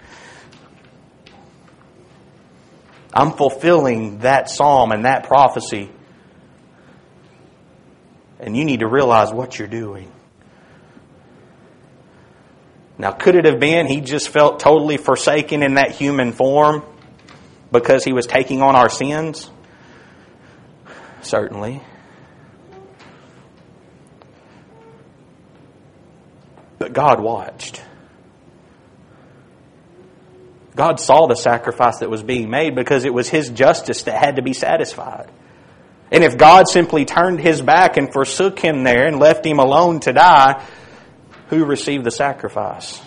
I'm 3.13 3.33
fulfilling 3.33 4.19
that 4.19 4.49
psalm 4.49 4.91
and 4.91 5.05
that 5.05 5.25
prophecy. 5.25 5.91
And 8.39 8.57
you 8.57 8.65
need 8.65 8.79
to 8.79 8.87
realize 8.87 9.31
what 9.31 9.59
you're 9.59 9.67
doing. 9.67 10.11
Now, 12.97 13.11
could 13.11 13.35
it 13.35 13.45
have 13.45 13.59
been 13.59 13.87
he 13.87 14.01
just 14.01 14.29
felt 14.29 14.59
totally 14.59 14.97
forsaken 14.97 15.61
in 15.61 15.75
that 15.75 15.91
human 15.91 16.31
form 16.31 16.83
because 17.71 18.03
he 18.03 18.13
was 18.13 18.25
taking 18.25 18.61
on 18.61 18.75
our 18.75 18.89
sins? 18.89 19.49
Certainly. 21.21 21.81
But 26.79 26.93
God 26.93 27.21
watched. 27.21 27.82
God 30.75 30.99
saw 30.99 31.27
the 31.27 31.35
sacrifice 31.35 31.99
that 31.99 32.09
was 32.09 32.23
being 32.23 32.49
made 32.49 32.75
because 32.75 33.05
it 33.05 33.13
was 33.13 33.29
His 33.29 33.49
justice 33.49 34.03
that 34.03 34.23
had 34.23 34.37
to 34.37 34.41
be 34.41 34.53
satisfied. 34.53 35.29
And 36.11 36.23
if 36.23 36.37
God 36.37 36.67
simply 36.67 37.05
turned 37.05 37.39
His 37.39 37.61
back 37.61 37.97
and 37.97 38.11
forsook 38.11 38.59
Him 38.59 38.83
there 38.83 39.07
and 39.07 39.19
left 39.19 39.45
Him 39.45 39.59
alone 39.59 39.99
to 40.01 40.13
die, 40.13 40.65
who 41.49 41.65
received 41.65 42.03
the 42.03 42.11
sacrifice? 42.11 43.01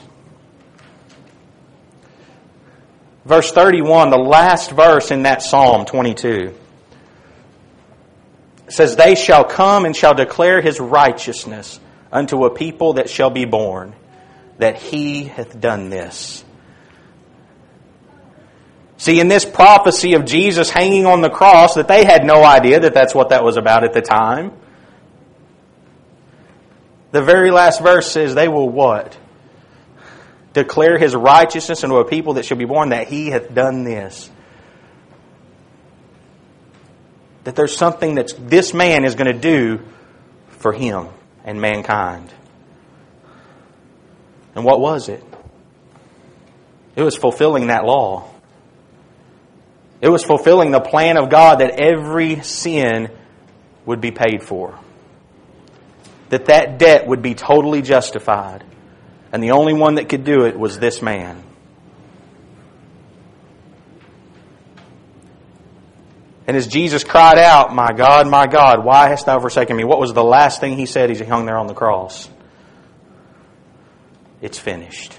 Verse 3.24 3.50
31, 3.50 4.10
the 4.10 4.16
last 4.16 4.70
verse 4.70 5.10
in 5.10 5.24
that 5.24 5.42
Psalm 5.42 5.84
22, 5.84 6.54
says, 8.68 8.94
They 8.94 9.16
shall 9.16 9.44
come 9.44 9.84
and 9.84 9.96
shall 9.96 10.14
declare 10.14 10.60
His 10.60 10.78
righteousness 10.78 11.80
unto 12.12 12.44
a 12.44 12.50
people 12.50 12.94
that 12.94 13.10
shall 13.10 13.30
be 13.30 13.44
born 13.44 13.94
that 14.58 14.76
he 14.76 15.24
hath 15.24 15.60
done 15.60 15.90
this. 15.90 16.44
See, 18.98 19.20
in 19.20 19.28
this 19.28 19.44
prophecy 19.44 20.14
of 20.14 20.24
Jesus 20.24 20.70
hanging 20.70 21.06
on 21.06 21.20
the 21.20 21.28
cross, 21.28 21.74
that 21.74 21.86
they 21.86 22.04
had 22.04 22.24
no 22.24 22.42
idea 22.42 22.80
that 22.80 22.94
that's 22.94 23.14
what 23.14 23.28
that 23.28 23.44
was 23.44 23.56
about 23.56 23.84
at 23.84 23.92
the 23.92 24.00
time. 24.00 24.52
The 27.12 27.22
very 27.22 27.50
last 27.50 27.82
verse 27.82 28.10
says 28.10 28.34
they 28.34 28.48
will 28.48 28.68
what? 28.68 29.16
Declare 30.54 30.98
his 30.98 31.14
righteousness 31.14 31.84
unto 31.84 31.96
a 31.96 32.04
people 32.04 32.34
that 32.34 32.46
shall 32.46 32.56
be 32.56 32.64
born 32.64 32.88
that 32.88 33.08
he 33.08 33.28
hath 33.28 33.54
done 33.54 33.84
this. 33.84 34.30
That 37.44 37.54
there's 37.54 37.76
something 37.76 38.14
that 38.14 38.32
this 38.38 38.72
man 38.72 39.04
is 39.04 39.14
going 39.14 39.32
to 39.32 39.38
do 39.38 39.80
for 40.48 40.72
him 40.72 41.08
and 41.44 41.60
mankind. 41.60 42.32
And 44.54 44.64
what 44.64 44.80
was 44.80 45.10
it? 45.10 45.22
It 46.96 47.02
was 47.02 47.14
fulfilling 47.14 47.66
that 47.66 47.84
law. 47.84 48.30
It 50.00 50.08
was 50.08 50.22
fulfilling 50.22 50.70
the 50.70 50.80
plan 50.80 51.16
of 51.16 51.30
God 51.30 51.60
that 51.60 51.80
every 51.80 52.42
sin 52.42 53.10
would 53.84 54.00
be 54.00 54.10
paid 54.10 54.42
for. 54.42 54.78
That 56.28 56.46
that 56.46 56.78
debt 56.78 57.06
would 57.06 57.22
be 57.22 57.34
totally 57.34 57.82
justified. 57.82 58.64
And 59.32 59.42
the 59.42 59.52
only 59.52 59.72
one 59.72 59.94
that 59.94 60.08
could 60.08 60.24
do 60.24 60.44
it 60.44 60.58
was 60.58 60.78
this 60.78 61.00
man. 61.00 61.42
And 66.46 66.56
as 66.56 66.68
Jesus 66.68 67.02
cried 67.02 67.38
out, 67.38 67.74
My 67.74 67.92
God, 67.92 68.28
my 68.28 68.46
God, 68.46 68.84
why 68.84 69.08
hast 69.08 69.26
thou 69.26 69.40
forsaken 69.40 69.76
me? 69.76 69.84
What 69.84 69.98
was 69.98 70.12
the 70.12 70.22
last 70.22 70.60
thing 70.60 70.76
he 70.76 70.86
said 70.86 71.10
as 71.10 71.18
he 71.18 71.24
hung 71.24 71.44
there 71.44 71.58
on 71.58 71.66
the 71.66 71.74
cross? 71.74 72.28
It's 74.40 74.58
finished. 74.58 75.18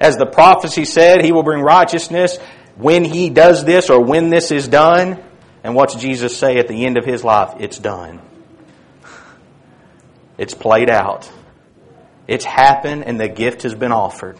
As 0.00 0.16
the 0.16 0.26
prophecy 0.26 0.86
said, 0.86 1.22
he 1.24 1.30
will 1.30 1.42
bring 1.42 1.60
righteousness 1.60 2.38
when 2.76 3.04
he 3.04 3.28
does 3.28 3.64
this 3.64 3.90
or 3.90 4.02
when 4.02 4.30
this 4.30 4.50
is 4.50 4.66
done. 4.66 5.22
And 5.62 5.74
what's 5.74 5.94
Jesus 5.94 6.36
say 6.36 6.56
at 6.56 6.68
the 6.68 6.86
end 6.86 6.96
of 6.96 7.04
his 7.04 7.22
life? 7.22 7.54
It's 7.60 7.78
done. 7.78 8.20
It's 10.38 10.54
played 10.54 10.88
out. 10.88 11.30
It's 12.26 12.46
happened 12.46 13.04
and 13.04 13.20
the 13.20 13.28
gift 13.28 13.62
has 13.64 13.74
been 13.74 13.92
offered. 13.92 14.38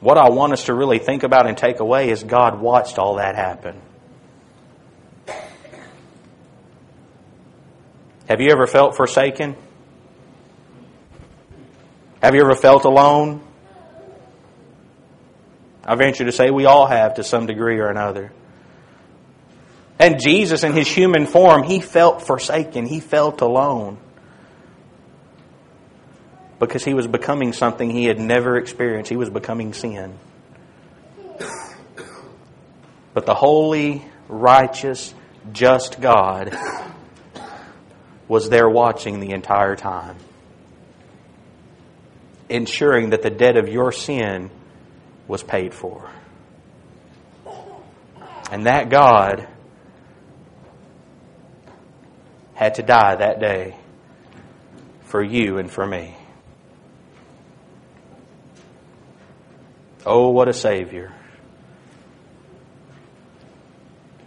What 0.00 0.16
I 0.16 0.30
want 0.30 0.54
us 0.54 0.64
to 0.64 0.74
really 0.74 0.98
think 0.98 1.22
about 1.22 1.46
and 1.46 1.56
take 1.56 1.80
away 1.80 2.10
is 2.10 2.24
God 2.24 2.60
watched 2.60 2.98
all 2.98 3.16
that 3.16 3.36
happen. 3.36 3.80
Have 8.28 8.40
you 8.40 8.50
ever 8.50 8.66
felt 8.66 8.96
forsaken? 8.96 9.54
Have 12.22 12.34
you 12.34 12.40
ever 12.42 12.54
felt 12.54 12.84
alone? 12.84 13.42
I 15.84 15.96
venture 15.96 16.24
to 16.24 16.32
say 16.32 16.50
we 16.50 16.66
all 16.66 16.86
have 16.86 17.14
to 17.14 17.24
some 17.24 17.46
degree 17.46 17.80
or 17.80 17.88
another. 17.88 18.32
And 19.98 20.20
Jesus, 20.20 20.64
in 20.64 20.72
his 20.72 20.88
human 20.88 21.26
form, 21.26 21.64
he 21.64 21.80
felt 21.80 22.26
forsaken. 22.26 22.86
He 22.86 23.00
felt 23.00 23.40
alone. 23.40 23.98
Because 26.58 26.84
he 26.84 26.94
was 26.94 27.08
becoming 27.08 27.52
something 27.52 27.90
he 27.90 28.04
had 28.04 28.20
never 28.20 28.56
experienced. 28.56 29.10
He 29.10 29.16
was 29.16 29.30
becoming 29.30 29.72
sin. 29.74 30.16
But 33.14 33.26
the 33.26 33.34
holy, 33.34 34.04
righteous, 34.28 35.12
just 35.52 36.00
God 36.00 36.56
was 38.28 38.48
there 38.48 38.68
watching 38.68 39.20
the 39.20 39.32
entire 39.32 39.76
time, 39.76 40.16
ensuring 42.52 43.10
that 43.10 43.22
the 43.22 43.30
debt 43.30 43.56
of 43.56 43.68
your 43.68 43.92
sin 43.92 44.50
was 45.26 45.42
paid 45.42 45.72
for. 45.72 46.10
And 48.50 48.66
that 48.66 48.90
God 48.90 49.48
had 52.54 52.74
to 52.74 52.82
die 52.82 53.16
that 53.16 53.40
day 53.40 53.76
for 55.04 55.22
you 55.22 55.56
and 55.58 55.70
for 55.70 55.86
me. 55.86 56.14
Oh, 60.04 60.30
what 60.30 60.48
a 60.48 60.52
Savior. 60.52 61.12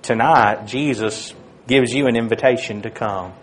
Tonight, 0.02 0.66
Jesus 0.66 1.34
gives 1.68 1.94
you 1.94 2.08
an 2.08 2.16
invitation 2.16 2.82
to 2.84 2.90
come. 2.90 3.34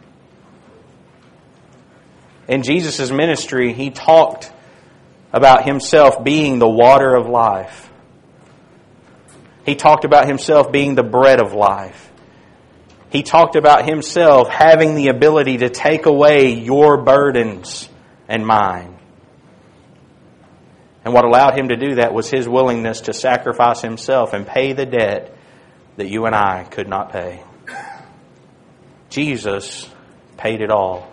In 2.49 2.62
Jesus' 2.62 3.11
ministry, 3.11 3.72
he 3.72 3.91
talked 3.91 4.53
about 5.33 5.64
himself 5.64 6.22
being 6.22 6.59
the 6.59 6.68
water 6.68 7.14
of 7.14 7.28
life. 7.28 7.91
He 9.64 9.74
talked 9.74 10.05
about 10.05 10.26
himself 10.26 10.72
being 10.72 10.95
the 10.95 11.03
bread 11.03 11.41
of 11.41 11.53
life. 11.55 12.11
He 13.11 13.22
talked 13.22 13.57
about 13.57 13.89
himself 13.89 14.49
having 14.49 14.95
the 14.95 15.09
ability 15.09 15.59
to 15.59 15.68
take 15.68 16.07
away 16.07 16.55
your 16.55 17.03
burdens 17.03 17.89
and 18.28 18.47
mine. 18.47 18.99
And 21.05 21.12
what 21.12 21.24
allowed 21.24 21.59
him 21.59 21.68
to 21.68 21.76
do 21.76 21.97
that 21.97 22.14
was 22.14 22.30
his 22.30 22.49
willingness 22.49 23.03
to 23.03 23.12
sacrifice 23.12 23.80
himself 23.80 24.33
and 24.33 24.47
pay 24.47 24.72
the 24.72 24.87
debt 24.87 25.37
that 25.97 26.09
you 26.09 26.26
and 26.26 26.35
I 26.35 26.64
could 26.64 26.89
not 26.89 27.12
pay. 27.12 27.43
Jesus 29.11 29.89
paid 30.37 30.61
it 30.61 30.70
all. 30.70 31.09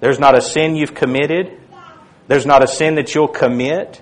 There's 0.00 0.20
not 0.20 0.38
a 0.38 0.40
sin 0.40 0.76
you've 0.76 0.94
committed. 0.94 1.58
There's 2.28 2.44
not 2.44 2.62
a 2.62 2.68
sin 2.68 2.96
that 2.96 3.14
you'll 3.14 3.26
commit. 3.26 4.00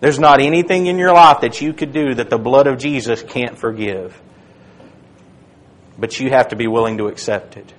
There's 0.00 0.18
not 0.18 0.40
anything 0.40 0.86
in 0.86 0.98
your 0.98 1.12
life 1.12 1.40
that 1.42 1.60
you 1.60 1.72
could 1.72 1.92
do 1.92 2.14
that 2.14 2.28
the 2.28 2.38
blood 2.38 2.66
of 2.66 2.78
Jesus 2.78 3.22
can't 3.22 3.56
forgive. 3.56 4.20
But 5.96 6.18
you 6.18 6.30
have 6.30 6.48
to 6.48 6.56
be 6.56 6.66
willing 6.66 6.98
to 6.98 7.06
accept 7.06 7.56
it. 7.56 7.72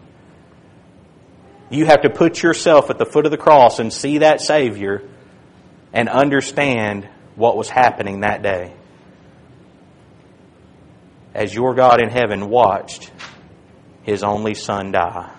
You 1.69 1.85
have 1.85 2.01
to 2.01 2.09
put 2.09 2.41
yourself 2.41 2.89
at 2.89 2.97
the 2.97 3.05
foot 3.05 3.25
of 3.25 3.31
the 3.31 3.37
cross 3.37 3.79
and 3.79 3.91
see 3.91 4.19
that 4.19 4.41
Savior 4.41 5.03
and 5.93 6.07
understand 6.07 7.07
what 7.35 7.57
was 7.57 7.69
happening 7.69 8.21
that 8.21 8.41
day. 8.41 8.73
As 11.33 11.53
your 11.53 11.73
God 11.75 12.01
in 12.01 12.09
heaven 12.09 12.49
watched 12.49 13.11
His 14.03 14.23
only 14.23 14.53
Son 14.53 14.91
die 14.91 15.33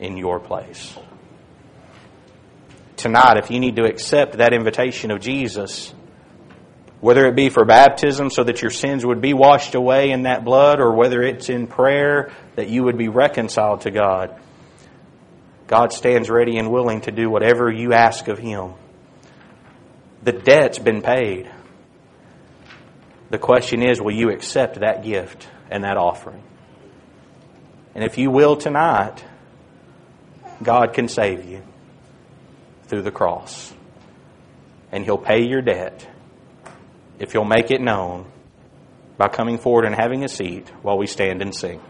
in 0.00 0.16
your 0.16 0.40
place 0.40 0.96
tonight, 2.98 3.38
if 3.38 3.50
you 3.50 3.60
need 3.60 3.76
to 3.76 3.84
accept 3.84 4.38
that 4.38 4.52
invitation 4.52 5.10
of 5.10 5.20
Jesus, 5.20 5.94
whether 7.00 7.26
it 7.26 7.36
be 7.36 7.48
for 7.48 7.64
baptism 7.64 8.30
so 8.30 8.44
that 8.44 8.60
your 8.60 8.70
sins 8.70 9.06
would 9.06 9.20
be 9.20 9.32
washed 9.32 9.74
away 9.74 10.10
in 10.10 10.24
that 10.24 10.44
blood, 10.44 10.80
or 10.80 10.94
whether 10.94 11.22
it's 11.22 11.48
in 11.48 11.66
prayer 11.66 12.32
that 12.56 12.68
you 12.68 12.84
would 12.84 12.98
be 12.98 13.08
reconciled 13.08 13.82
to 13.82 13.90
God, 13.90 14.38
God 15.66 15.92
stands 15.92 16.28
ready 16.28 16.58
and 16.58 16.70
willing 16.70 17.02
to 17.02 17.12
do 17.12 17.30
whatever 17.30 17.70
you 17.70 17.92
ask 17.92 18.26
of 18.28 18.38
Him. 18.38 18.72
The 20.22 20.32
debt's 20.32 20.78
been 20.78 21.02
paid. 21.02 21.50
The 23.30 23.38
question 23.38 23.82
is, 23.82 24.00
will 24.00 24.14
you 24.14 24.30
accept 24.30 24.80
that 24.80 25.04
gift 25.04 25.48
and 25.70 25.84
that 25.84 25.96
offering? 25.96 26.42
And 27.94 28.02
if 28.02 28.18
you 28.18 28.30
will 28.30 28.56
tonight, 28.56 29.22
God 30.62 30.94
can 30.94 31.08
save 31.08 31.44
you 31.44 31.62
through 32.88 33.02
the 33.02 33.10
cross. 33.10 33.72
And 34.90 35.04
He'll 35.04 35.18
pay 35.18 35.44
your 35.44 35.62
debt 35.62 36.08
if 37.18 37.34
you'll 37.34 37.44
make 37.44 37.70
it 37.70 37.80
known 37.80 38.26
by 39.16 39.28
coming 39.28 39.58
forward 39.58 39.84
and 39.84 39.94
having 39.94 40.24
a 40.24 40.28
seat 40.28 40.68
while 40.82 40.96
we 40.96 41.06
stand 41.06 41.42
and 41.42 41.54
sing. 41.54 41.80